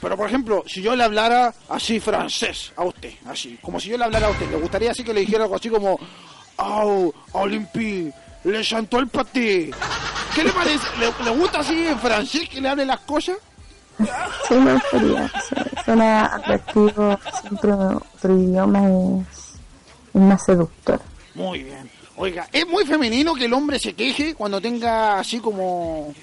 Pero, 0.00 0.16
por 0.16 0.28
ejemplo, 0.28 0.64
si 0.66 0.82
yo 0.82 0.94
le 0.96 1.04
hablara 1.04 1.54
así 1.68 1.98
francés 2.00 2.72
a 2.76 2.84
usted, 2.84 3.12
así, 3.26 3.58
como 3.62 3.78
si 3.80 3.88
yo 3.90 3.96
le 3.98 4.04
hablara 4.04 4.26
a 4.26 4.30
usted, 4.30 4.50
¿le 4.50 4.56
gustaría 4.56 4.90
así 4.90 5.02
que 5.04 5.14
le 5.14 5.20
dijera 5.20 5.44
algo 5.44 5.56
así 5.56 5.70
como, 5.70 5.98
oh, 6.58 7.12
Olympi, 7.32 8.12
le 8.50 8.62
chantó 8.62 8.98
el 8.98 9.08
paté? 9.08 9.70
¿Qué 10.34 10.44
le 10.44 10.52
parece? 10.52 10.86
¿Le, 10.98 11.24
le 11.24 11.30
gusta 11.30 11.60
así 11.60 11.86
en 11.86 11.98
francés 11.98 12.48
que 12.48 12.60
le 12.60 12.68
hable 12.68 12.84
las 12.84 13.00
cosas? 13.00 13.36
Sí, 14.48 14.54
me 14.54 14.74
gustaría. 14.74 15.30
Suena 15.84 16.24
atractivo. 16.26 17.18
Siempre 17.40 17.72
otro 17.72 18.38
idioma 18.38 18.88
es, 18.88 19.26
es 20.14 20.20
más 20.20 20.44
seductor. 20.44 21.00
Muy 21.34 21.62
bien. 21.64 21.90
Oiga, 22.16 22.48
es 22.52 22.66
muy 22.68 22.84
femenino 22.84 23.34
que 23.34 23.46
el 23.46 23.52
hombre 23.52 23.78
se 23.78 23.92
queje 23.94 24.34
cuando 24.34 24.60
tenga 24.60 25.18
así 25.18 25.40
como... 25.40 26.14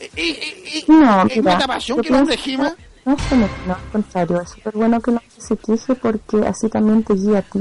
Eh, 0.00 0.10
eh, 0.16 0.64
eh, 0.74 0.84
No, 0.88 1.26
¿Es 1.26 1.36
mira, 1.36 1.58
pasión 1.66 2.00
que 2.00 2.08
el 2.08 2.14
hombre 2.14 2.36
gima? 2.36 2.74
No 3.04 3.16
femenino, 3.16 3.74
al 3.74 3.90
contrario, 3.92 4.40
es 4.40 4.50
súper 4.50 4.72
bueno 4.74 5.00
que 5.00 5.10
el 5.10 5.18
hombre 5.18 5.32
se 5.36 5.56
queje 5.56 5.94
porque 5.94 6.38
así 6.46 6.68
también 6.68 7.02
te 7.02 7.14
guía 7.14 7.38
a 7.38 7.42
ti 7.42 7.60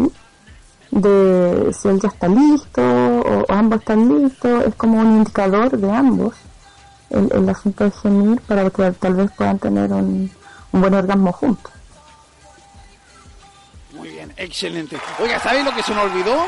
de 1.01 1.73
si 1.73 1.87
él 1.87 1.99
ya 2.01 2.09
está 2.09 2.27
listo 2.27 2.81
o, 2.81 3.45
o 3.47 3.51
ambos 3.51 3.79
están 3.79 4.07
listos, 4.07 4.65
es 4.65 4.75
como 4.75 4.99
un 4.99 5.17
indicador 5.17 5.71
de 5.77 5.91
ambos 5.91 6.35
el, 7.09 7.29
el 7.31 7.49
asunto 7.49 7.83
de 7.85 7.91
gemir 7.91 8.41
para 8.41 8.69
que 8.69 8.91
tal 8.93 9.13
vez 9.15 9.31
puedan 9.37 9.59
tener 9.59 9.91
un, 9.91 10.31
un 10.71 10.81
buen 10.81 10.93
orgasmo 10.93 11.31
juntos. 11.31 11.71
Muy 13.95 14.09
bien, 14.09 14.33
excelente. 14.37 14.97
Oiga, 15.19 15.39
¿sabes 15.39 15.63
lo 15.63 15.73
que 15.75 15.83
se 15.83 15.93
nos 15.93 16.05
olvidó? 16.05 16.45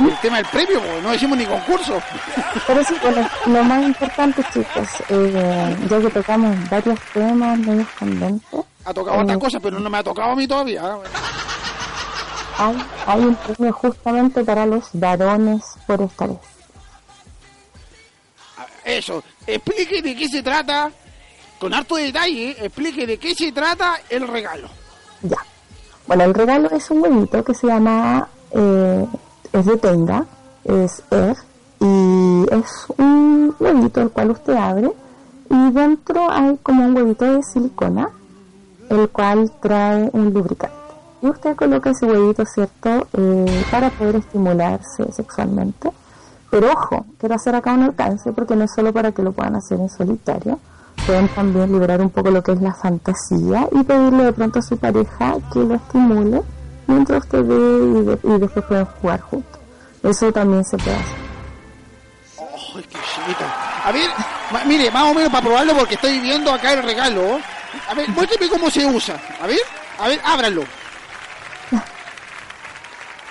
El 0.00 0.16
tema 0.22 0.36
del 0.38 0.46
premio, 0.46 0.78
porque 0.80 1.02
no 1.02 1.14
hicimos 1.14 1.36
ni 1.36 1.44
concurso. 1.44 2.00
Pero 2.66 2.82
sí, 2.84 2.94
bueno, 3.02 3.28
lo 3.46 3.62
más 3.64 3.82
importante 3.82 4.42
chicos, 4.52 4.88
eh, 5.10 5.76
ya 5.90 6.00
que 6.00 6.08
tocamos 6.08 6.70
varios 6.70 6.98
temas 7.12 7.58
medios 7.58 7.88
candentes, 7.98 8.60
Ha 8.86 8.94
tocado 8.94 9.18
otras 9.20 9.36
Eh, 9.36 9.40
cosas, 9.40 9.60
pero 9.62 9.78
no 9.78 9.90
me 9.90 9.98
ha 9.98 10.02
tocado 10.02 10.30
a 10.32 10.36
mí 10.36 10.48
todavía. 10.48 10.82
Hay, 12.58 12.76
hay 13.06 13.20
un 13.20 13.34
premio 13.34 13.72
justamente 13.72 14.44
para 14.44 14.66
los 14.66 14.88
varones 14.92 15.62
por 15.86 16.02
esta 16.02 16.26
vez. 16.26 16.38
Eso, 18.84 19.22
explique 19.46 20.02
de 20.02 20.16
qué 20.16 20.28
se 20.28 20.42
trata, 20.42 20.90
con 21.58 21.72
harto 21.72 21.96
detalle, 21.96 22.56
explique 22.58 23.06
de 23.06 23.18
qué 23.18 23.34
se 23.34 23.52
trata 23.52 23.96
el 24.08 24.26
regalo. 24.26 24.68
Ya. 25.22 25.38
Bueno, 26.06 26.24
el 26.24 26.34
regalo 26.34 26.68
es 26.70 26.90
un 26.90 27.00
huevito 27.00 27.44
que 27.44 27.54
se 27.54 27.68
llama, 27.68 28.28
eh, 28.50 29.06
es 29.52 29.66
de 29.66 29.76
tenga, 29.76 30.26
es 30.64 31.02
Air, 31.10 31.36
y 31.80 32.46
es 32.50 32.86
un 32.98 33.54
huevito 33.58 34.00
el 34.02 34.10
cual 34.10 34.32
usted 34.32 34.54
abre, 34.54 34.90
y 35.48 35.70
dentro 35.72 36.30
hay 36.30 36.58
como 36.62 36.86
un 36.86 36.96
huevito 36.96 37.24
de 37.24 37.42
silicona, 37.42 38.10
el 38.90 39.08
cual 39.10 39.50
trae 39.60 40.10
un 40.12 40.32
lubricante. 40.32 40.81
Y 41.22 41.26
usted 41.28 41.54
coloca 41.54 41.90
ese 41.90 42.04
huevito, 42.06 42.44
¿cierto?, 42.44 43.06
eh, 43.12 43.64
para 43.70 43.90
poder 43.90 44.16
estimularse 44.16 45.10
sexualmente. 45.12 45.90
Pero 46.50 46.70
ojo, 46.72 47.06
quiero 47.18 47.34
hacer 47.36 47.54
acá 47.54 47.72
un 47.72 47.84
alcance 47.84 48.32
porque 48.32 48.56
no 48.56 48.64
es 48.64 48.72
solo 48.74 48.92
para 48.92 49.12
que 49.12 49.22
lo 49.22 49.32
puedan 49.32 49.54
hacer 49.56 49.78
en 49.80 49.88
solitario, 49.88 50.58
pueden 51.06 51.28
también 51.28 51.72
liberar 51.72 52.00
un 52.00 52.10
poco 52.10 52.30
lo 52.30 52.42
que 52.42 52.52
es 52.52 52.60
la 52.60 52.74
fantasía 52.74 53.68
y 53.72 53.82
pedirle 53.84 54.24
de 54.24 54.32
pronto 54.32 54.58
a 54.58 54.62
su 54.62 54.76
pareja 54.76 55.36
que 55.52 55.60
lo 55.60 55.74
estimule 55.76 56.42
mientras 56.86 57.24
usted 57.24 57.44
ve 57.46 57.54
y, 57.54 58.04
de- 58.04 58.18
y 58.22 58.38
después 58.40 58.64
pueden 58.66 58.84
jugar 59.00 59.20
juntos. 59.22 59.60
Eso 60.02 60.30
también 60.32 60.64
se 60.64 60.76
puede 60.76 60.96
hacer. 60.96 61.16
¡Ay, 62.76 62.82
qué 62.82 62.98
chiquito! 62.98 63.44
A 63.84 63.92
ver, 63.92 64.10
mire, 64.66 64.90
más 64.90 65.10
o 65.10 65.14
menos 65.14 65.30
para 65.30 65.44
probarlo 65.46 65.74
porque 65.76 65.94
estoy 65.94 66.18
viendo 66.20 66.52
acá 66.52 66.72
el 66.74 66.82
regalo. 66.82 67.38
A 67.88 67.94
ver, 67.94 68.08
muéstrame 68.10 68.50
cómo 68.50 68.68
se 68.70 68.84
usa. 68.84 69.16
A 69.40 69.46
ver, 69.46 69.58
a 70.00 70.08
ver, 70.08 70.20
ábralo. 70.24 70.62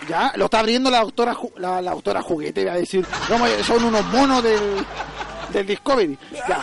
Ya, 0.07 0.33
lo 0.35 0.45
está 0.45 0.59
abriendo 0.59 0.89
la 0.89 1.01
doctora 1.01 1.33
Ju- 1.35 1.53
la, 1.57 1.81
la 1.81 1.91
doctora 1.91 2.21
juguete, 2.21 2.61
voy 2.63 2.69
a 2.71 2.75
decir. 2.75 3.05
Vamos, 3.29 3.49
son 3.63 3.83
unos 3.83 4.03
monos 4.07 4.41
del, 4.43 4.85
del 5.53 5.67
Discovery. 5.67 6.17
Ya, 6.47 6.59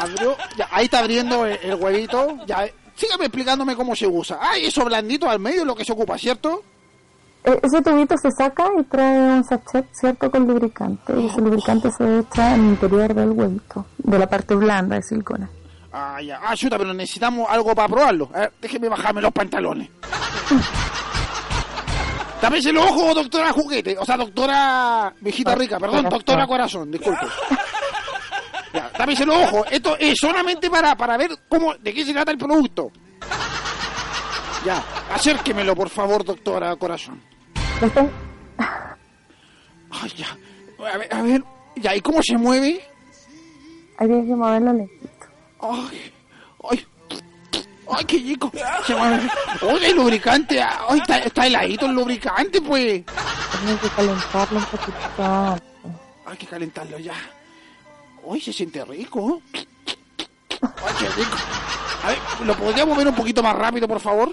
abrió, 0.00 0.36
ya, 0.56 0.68
ahí 0.70 0.84
está 0.84 1.00
abriendo 1.00 1.44
el, 1.46 1.58
el 1.62 1.74
huevito. 1.74 2.38
Ya, 2.46 2.64
sígame 2.94 3.24
explicándome 3.26 3.74
cómo 3.74 3.96
se 3.96 4.06
usa. 4.06 4.38
Ah, 4.40 4.56
y 4.58 4.66
eso 4.66 4.84
blandito 4.84 5.28
al 5.28 5.40
medio 5.40 5.62
es 5.62 5.66
lo 5.66 5.74
que 5.74 5.84
se 5.84 5.92
ocupa, 5.92 6.16
¿cierto? 6.16 6.62
E- 7.42 7.58
Ese 7.62 7.82
tubito 7.82 8.16
se 8.16 8.30
saca 8.30 8.68
y 8.78 8.84
trae 8.84 9.18
un 9.18 9.44
sachet, 9.44 9.86
¿cierto?, 9.92 10.30
con 10.30 10.46
lubricante. 10.46 11.12
Y 11.20 11.26
ese 11.26 11.40
lubricante 11.40 11.90
se 11.90 12.20
echa 12.20 12.54
en 12.54 12.60
el 12.64 12.70
interior 12.70 13.12
del 13.14 13.30
huevito, 13.32 13.84
de 13.98 14.18
la 14.18 14.28
parte 14.28 14.54
blanda 14.54 14.96
de 14.96 15.02
silicona. 15.02 15.50
Ah, 15.92 16.20
ya. 16.22 16.40
Ah, 16.42 16.56
chuta, 16.56 16.78
pero 16.78 16.94
necesitamos 16.94 17.46
algo 17.50 17.74
para 17.74 17.88
probarlo. 17.88 18.30
A 18.32 18.38
ver, 18.40 18.52
déjeme 18.62 18.88
bajarme 18.88 19.20
los 19.20 19.32
pantalones. 19.32 19.90
Tápese 22.44 22.68
el 22.68 22.76
ojo, 22.76 23.14
doctora 23.14 23.52
juguete. 23.54 23.96
O 23.98 24.04
sea, 24.04 24.18
doctora 24.18 25.14
viejita 25.18 25.54
rica, 25.54 25.80
perdón, 25.80 26.10
doctora 26.10 26.46
corazón, 26.46 26.90
disculpe. 26.90 27.24
Ya, 28.74 28.90
tápese 28.90 29.22
el 29.22 29.30
ojo. 29.30 29.64
Esto 29.70 29.96
es 29.98 30.14
solamente 30.20 30.68
para, 30.68 30.94
para 30.94 31.16
ver 31.16 31.30
cómo, 31.48 31.74
de 31.74 31.94
qué 31.94 32.04
se 32.04 32.12
trata 32.12 32.32
el 32.32 32.36
producto. 32.36 32.90
Ya, 34.62 34.84
acérquemelo, 35.10 35.74
por 35.74 35.88
favor, 35.88 36.22
doctora 36.22 36.76
corazón. 36.76 37.22
Ay, 39.90 40.12
ya. 40.14 40.36
A 40.92 40.98
ver, 40.98 41.14
a 41.14 41.22
ver. 41.22 41.44
Ya, 41.76 41.96
¿y 41.96 42.02
cómo 42.02 42.22
se 42.22 42.36
mueve? 42.36 42.84
habría 43.96 44.22
que 44.22 44.34
moverlo 44.34 44.72
lentito. 44.74 45.26
Ay, 45.60 46.12
ay, 46.70 46.86
ay, 47.90 48.04
qué 48.04 48.94
mueve. 48.94 49.28
Oye, 49.62 49.90
el 49.90 49.96
lubricante. 49.96 50.62
Ay, 50.62 50.98
está, 51.00 51.18
está 51.18 51.46
heladito 51.46 51.86
el 51.86 51.92
lubricante, 51.92 52.60
pues. 52.60 53.02
Tiene 53.04 53.78
que 53.80 53.88
calentarlo 53.88 54.58
un 54.58 54.64
poquito. 54.64 55.58
Hay 56.26 56.36
que 56.38 56.46
calentarlo 56.46 56.98
ya. 56.98 57.14
Ay, 58.30 58.40
se 58.40 58.52
siente 58.52 58.84
rico. 58.84 59.40
Ay, 59.52 60.94
qué 60.98 61.08
rico. 61.10 61.36
A 62.04 62.08
ver, 62.08 62.18
¿lo 62.46 62.54
podríamos 62.56 62.96
ver 62.96 63.08
un 63.08 63.14
poquito 63.14 63.42
más 63.42 63.54
rápido, 63.56 63.86
por 63.88 64.00
favor? 64.00 64.32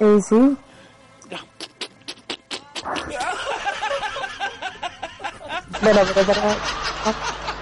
Eh, 0.00 0.18
sí. 0.28 0.56
Ya. 1.30 1.40
Bueno, 5.80 6.00
pero 6.14 6.26
para... 6.26 6.56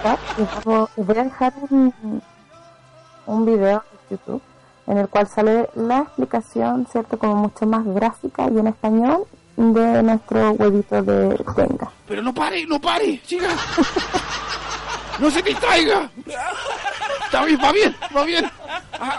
Vamos- 0.03 0.89
les 0.97 1.05
voy 1.07 1.17
a 1.17 1.23
dejar 1.23 1.53
un, 1.69 2.21
un 3.25 3.45
video 3.45 3.83
de 3.91 3.92
YouTube 4.13 4.41
en 4.87 4.97
el 4.97 5.07
cual 5.07 5.27
sale 5.27 5.69
la 5.75 5.99
explicación, 5.99 6.87
¿cierto? 6.91 7.17
Como 7.17 7.35
mucho 7.35 7.65
más 7.65 7.85
gráfica 7.85 8.49
y 8.53 8.59
en 8.59 8.67
español 8.67 9.25
de 9.55 10.03
nuestro 10.03 10.51
huevito 10.51 11.01
de 11.01 11.37
tenga. 11.55 11.91
Pero 12.07 12.21
no 12.21 12.33
pare, 12.33 12.65
no 12.65 12.79
pare, 12.79 13.21
siga. 13.25 13.49
No 15.19 15.29
se 15.29 15.41
distraiga. 15.43 16.09
Está 17.25 17.45
bien, 17.45 17.59
va 17.63 17.71
bien, 17.71 17.95
va 18.15 18.23
bien. 18.23 18.51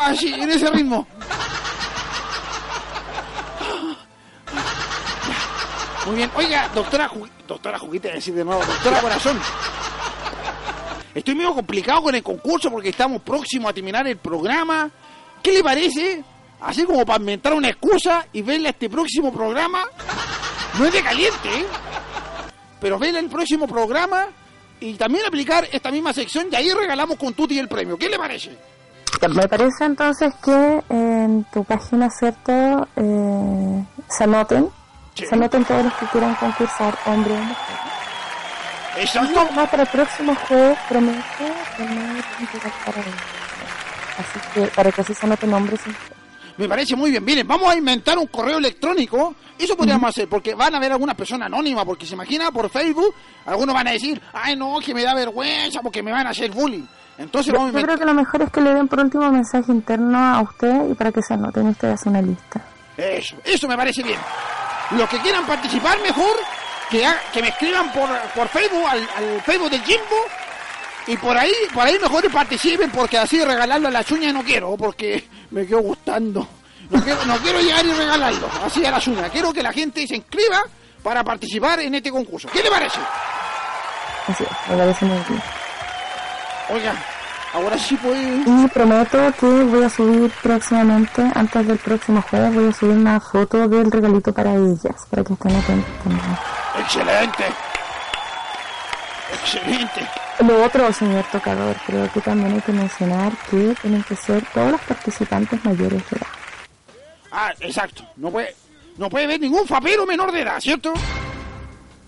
Así, 0.01 0.35
en 0.35 0.51
ese 0.51 0.69
ritmo. 0.71 1.07
Muy 6.07 6.17
bien. 6.17 6.31
Oiga, 6.35 6.69
doctora, 6.75 7.11
doctora 7.47 7.79
Juguita, 7.79 8.09
decir 8.09 8.35
de 8.35 8.45
nuevo, 8.45 8.63
doctora 8.65 9.01
Corazón. 9.01 9.39
Estoy 11.15 11.35
medio 11.35 11.55
complicado 11.55 12.03
con 12.03 12.15
el 12.15 12.23
concurso 12.23 12.71
porque 12.71 12.89
estamos 12.89 13.23
próximos 13.23 13.71
a 13.71 13.75
terminar 13.75 14.07
el 14.09 14.17
programa. 14.17 14.91
¿Qué 15.43 15.53
le 15.53 15.63
parece? 15.63 16.23
Así 16.61 16.85
como 16.85 17.05
para 17.05 17.21
inventar 17.21 17.53
una 17.53 17.69
excusa 17.69 18.27
y 18.33 18.43
verle 18.43 18.69
a 18.69 18.71
este 18.71 18.89
próximo 18.89 19.33
programa. 19.33 19.85
No 20.79 20.87
es 20.87 20.93
de 20.93 21.03
caliente, 21.03 21.49
¿eh? 21.61 21.67
pero 22.81 22.99
ven 22.99 23.15
el 23.17 23.29
próximo 23.29 23.69
programa 23.69 24.27
y 24.81 24.95
también 24.95 25.25
aplicar 25.25 25.69
esta 25.71 25.91
misma 25.91 26.13
sección 26.13 26.49
y 26.51 26.57
ahí 26.57 26.73
regalamos 26.73 27.17
con 27.17 27.33
Tuti 27.33 27.59
el 27.59 27.69
premio. 27.69 27.97
¿Qué 27.97 28.09
le 28.09 28.19
parece? 28.19 28.59
Me 29.29 29.47
parece 29.49 29.85
entonces 29.85 30.35
que 30.45 30.83
en 30.91 31.47
tu 31.53 31.63
página, 31.65 32.11
¿cierto? 32.11 32.89
Eh, 32.97 33.85
se 34.09 34.25
anoten, 34.25 34.69
Sí. 35.15 35.25
se 35.27 35.35
anoten 35.35 35.65
todos 35.65 35.85
los 35.85 35.95
que 35.95 36.07
quieran 36.07 36.35
concursar, 36.35 36.99
hombre 37.07 37.33
o 37.35 37.37
mujer. 37.37 37.94
Exacto. 38.99 39.41
además 39.41 39.69
para 39.71 39.83
el 39.83 39.89
próximo 39.89 40.35
jueves 40.35 40.79
prometo 40.89 41.21
tener 41.77 42.25
para. 42.85 43.01
Así 44.19 44.39
que 44.55 44.67
para 44.69 44.93
que 44.93 45.01
así 45.01 45.15
se 45.15 45.27
y 45.27 45.47
mujeres. 45.47 45.81
Me 46.57 46.69
parece 46.69 46.95
muy 46.95 47.11
bien. 47.11 47.25
Miren, 47.25 47.47
vamos 47.49 47.69
a 47.71 47.77
inventar 47.77 48.17
un 48.17 48.29
correo 48.29 48.59
electrónico. 48.59 49.35
Eso 49.59 49.77
podríamos 49.77 50.11
hacer, 50.11 50.29
porque 50.29 50.55
van 50.55 50.75
a 50.75 50.79
haber 50.79 50.93
algunas 50.93 51.17
personas 51.17 51.47
anónimas, 51.47 51.85
porque 51.85 52.07
se 52.07 52.15
imagina 52.15 52.51
por 52.51 52.69
Facebook, 52.71 53.15
algunos 53.47 53.75
van 53.75 53.89
a 53.89 53.93
decir, 53.93 54.21
ay 54.33 54.57
no, 54.57 54.79
que 54.85 54.95
me 54.95 55.03
da 55.03 55.15
vergüenza 55.15 55.81
porque 55.81 56.03
me 56.03 56.13
van 56.13 56.27
a 56.27 56.31
hacer 56.31 56.51
bullying. 56.51 56.85
Entonces 57.19 57.53
Yo, 57.53 57.59
vamos 57.59 57.75
a 57.75 57.79
yo 57.79 57.87
creo 57.87 57.99
que 57.99 58.05
lo 58.05 58.15
mejor 58.15 58.43
es 58.43 58.51
que 58.51 58.61
le 58.61 58.75
den 58.75 58.89
por 58.89 59.01
último 59.01 59.31
mensaje 59.31 59.71
interno 59.71 60.19
a 60.19 60.41
usted 60.43 60.91
y 60.91 60.95
para 60.95 61.13
que 61.13 61.23
se 61.23 61.35
anoten 61.35 61.69
usted 61.69 61.91
hace 61.91 62.09
una 62.09 62.23
lista. 62.23 62.61
Eso, 62.97 63.37
eso 63.45 63.69
me 63.69 63.77
parece 63.77 64.03
bien. 64.03 64.19
Los 64.93 65.09
que 65.09 65.19
quieran 65.19 65.47
participar 65.47 66.01
mejor, 66.03 66.37
que, 66.91 67.05
ha- 67.07 67.21
que 67.33 67.43
me 67.43 67.49
escriban 67.49 67.93
por, 67.93 68.09
por 68.35 68.49
Facebook, 68.49 68.87
al, 68.89 69.09
al 69.17 69.43
Facebook 69.43 69.71
del 69.71 69.83
Jimbo, 69.83 70.17
y 71.07 71.17
por 71.17 71.37
ahí, 71.37 71.53
por 71.73 71.87
ahí 71.87 71.99
mejor 71.99 72.31
participen, 72.31 72.91
porque 72.91 73.19
así 73.19 73.43
regalarlo 73.45 73.89
a 73.89 73.91
las 73.91 74.11
uñas 74.11 74.33
no 74.33 74.43
quiero, 74.43 74.77
porque 74.77 75.29
me 75.51 75.67
quedo 75.67 75.81
gustando. 75.81 76.47
No 76.91 77.03
quiero, 77.03 77.25
no 77.25 77.37
quiero 77.39 77.61
llegar 77.61 77.85
y 77.85 77.93
regalarlo, 77.93 78.49
así 78.65 78.85
a 78.85 78.91
las 78.91 79.07
uñas. 79.07 79.31
Quiero 79.31 79.53
que 79.53 79.63
la 79.63 79.73
gente 79.73 80.07
se 80.07 80.17
inscriba 80.17 80.63
para 81.03 81.23
participar 81.25 81.81
en 81.81 81.95
este 81.95 82.11
concurso. 82.11 82.49
¿Qué 82.53 82.63
le 82.63 82.71
parece? 82.71 82.99
Así 84.29 84.45
es, 84.45 84.71
me 84.71 84.77
parece 84.77 85.05
muy 85.05 85.19
bien. 85.29 85.43
Oiga, 86.71 86.95
ahora 87.55 87.79
sí 87.79 87.97
puede... 87.97 88.43
Y 88.47 88.69
prometo 88.69 89.19
que 89.39 89.47
voy 89.47 89.85
a 89.85 89.89
subir 89.89 90.31
próximamente, 90.43 91.23
antes 91.35 91.67
del 91.67 91.79
próximo 91.79 92.23
jueves, 92.23 92.55
voy 92.55 92.69
a 92.69 92.73
subir 92.73 92.97
una 92.97 93.21
foto 93.21 93.69
del 93.69 93.91
regalito 93.91 94.33
para 94.33 94.55
ellas, 94.55 95.07
para 95.09 95.25
que 95.25 95.33
estén 95.33 95.57
atentos 95.57 96.03
también. 96.03 96.39
Excelente. 96.81 97.45
Excelente. 99.33 100.09
Lo 100.41 100.65
otro, 100.65 100.93
señor 100.93 101.25
tocador, 101.31 101.77
creo 101.87 102.13
que 102.13 102.21
también 102.21 102.55
hay 102.55 102.61
que 102.61 102.73
mencionar 102.73 103.33
que 103.49 103.75
tienen 103.81 104.03
que 104.03 104.17
ser 104.17 104.45
todos 104.53 104.73
los 104.73 104.81
participantes 104.81 105.65
mayores 105.65 106.03
de 106.11 106.17
edad. 106.17 106.27
Ah, 107.31 107.53
exacto. 107.61 108.03
No 108.17 108.31
puede, 108.31 108.55
no 108.97 109.09
puede 109.09 109.25
haber 109.25 109.41
ningún 109.41 109.67
fapero 109.67 110.05
menor 110.05 110.33
de 110.33 110.43
edad, 110.43 110.61
¿cierto? 110.61 110.93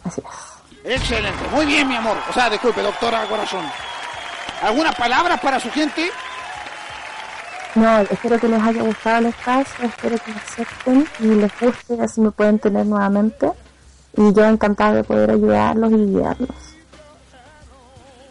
Así 0.05 0.21
es. 0.21 0.57
Excelente, 0.93 1.49
muy 1.53 1.67
bien, 1.67 1.89
mi 1.89 1.97
amor. 1.97 2.17
O 2.29 2.33
sea, 2.33 2.49
disculpe, 2.51 2.81
doctora 2.81 3.25
Corazón. 3.27 3.65
¿Algunas 4.63 4.95
palabras 4.95 5.41
para 5.41 5.61
su 5.61 5.71
gente? 5.71 6.11
No, 7.75 8.01
espero 8.01 8.41
que 8.41 8.49
les 8.49 8.63
haya 8.63 8.83
gustado 8.83 9.19
el 9.19 9.27
espacio, 9.27 9.85
espero 9.85 10.17
que 10.19 10.31
lo 10.31 10.39
acepten 10.39 11.09
y 11.21 11.27
les 11.27 11.61
guste, 11.61 12.01
así 12.03 12.21
me 12.23 12.31
pueden 12.31 12.59
tener 12.59 12.87
nuevamente. 12.87 13.51
Y 14.17 14.33
yo 14.33 14.45
encantada 14.47 14.95
de 14.95 15.05
poder 15.05 15.31
ayudarlos 15.31 15.93
y 15.93 16.07
guiarlos. 16.07 16.57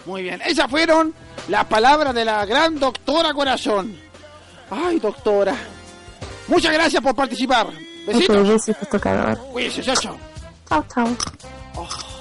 Muy 0.07 0.23
bien, 0.23 0.41
esas 0.43 0.69
fueron 0.69 1.13
las 1.47 1.65
palabras 1.65 2.13
de 2.15 2.25
la 2.25 2.43
gran 2.45 2.79
doctora 2.79 3.33
Corazón. 3.33 3.95
Ay, 4.71 4.99
doctora. 4.99 5.55
Muchas 6.47 6.73
gracias 6.73 7.03
por 7.03 7.15
participar. 7.15 7.67
Besitos. 8.07 8.47
besitos, 8.47 8.89
tocador. 8.89 9.37
Cuídense, 9.51 9.83
chao, 9.83 9.95
chao. 9.95 10.17
Chao, 10.67 10.85
chao. 10.91 11.07
Oh. 11.75 12.14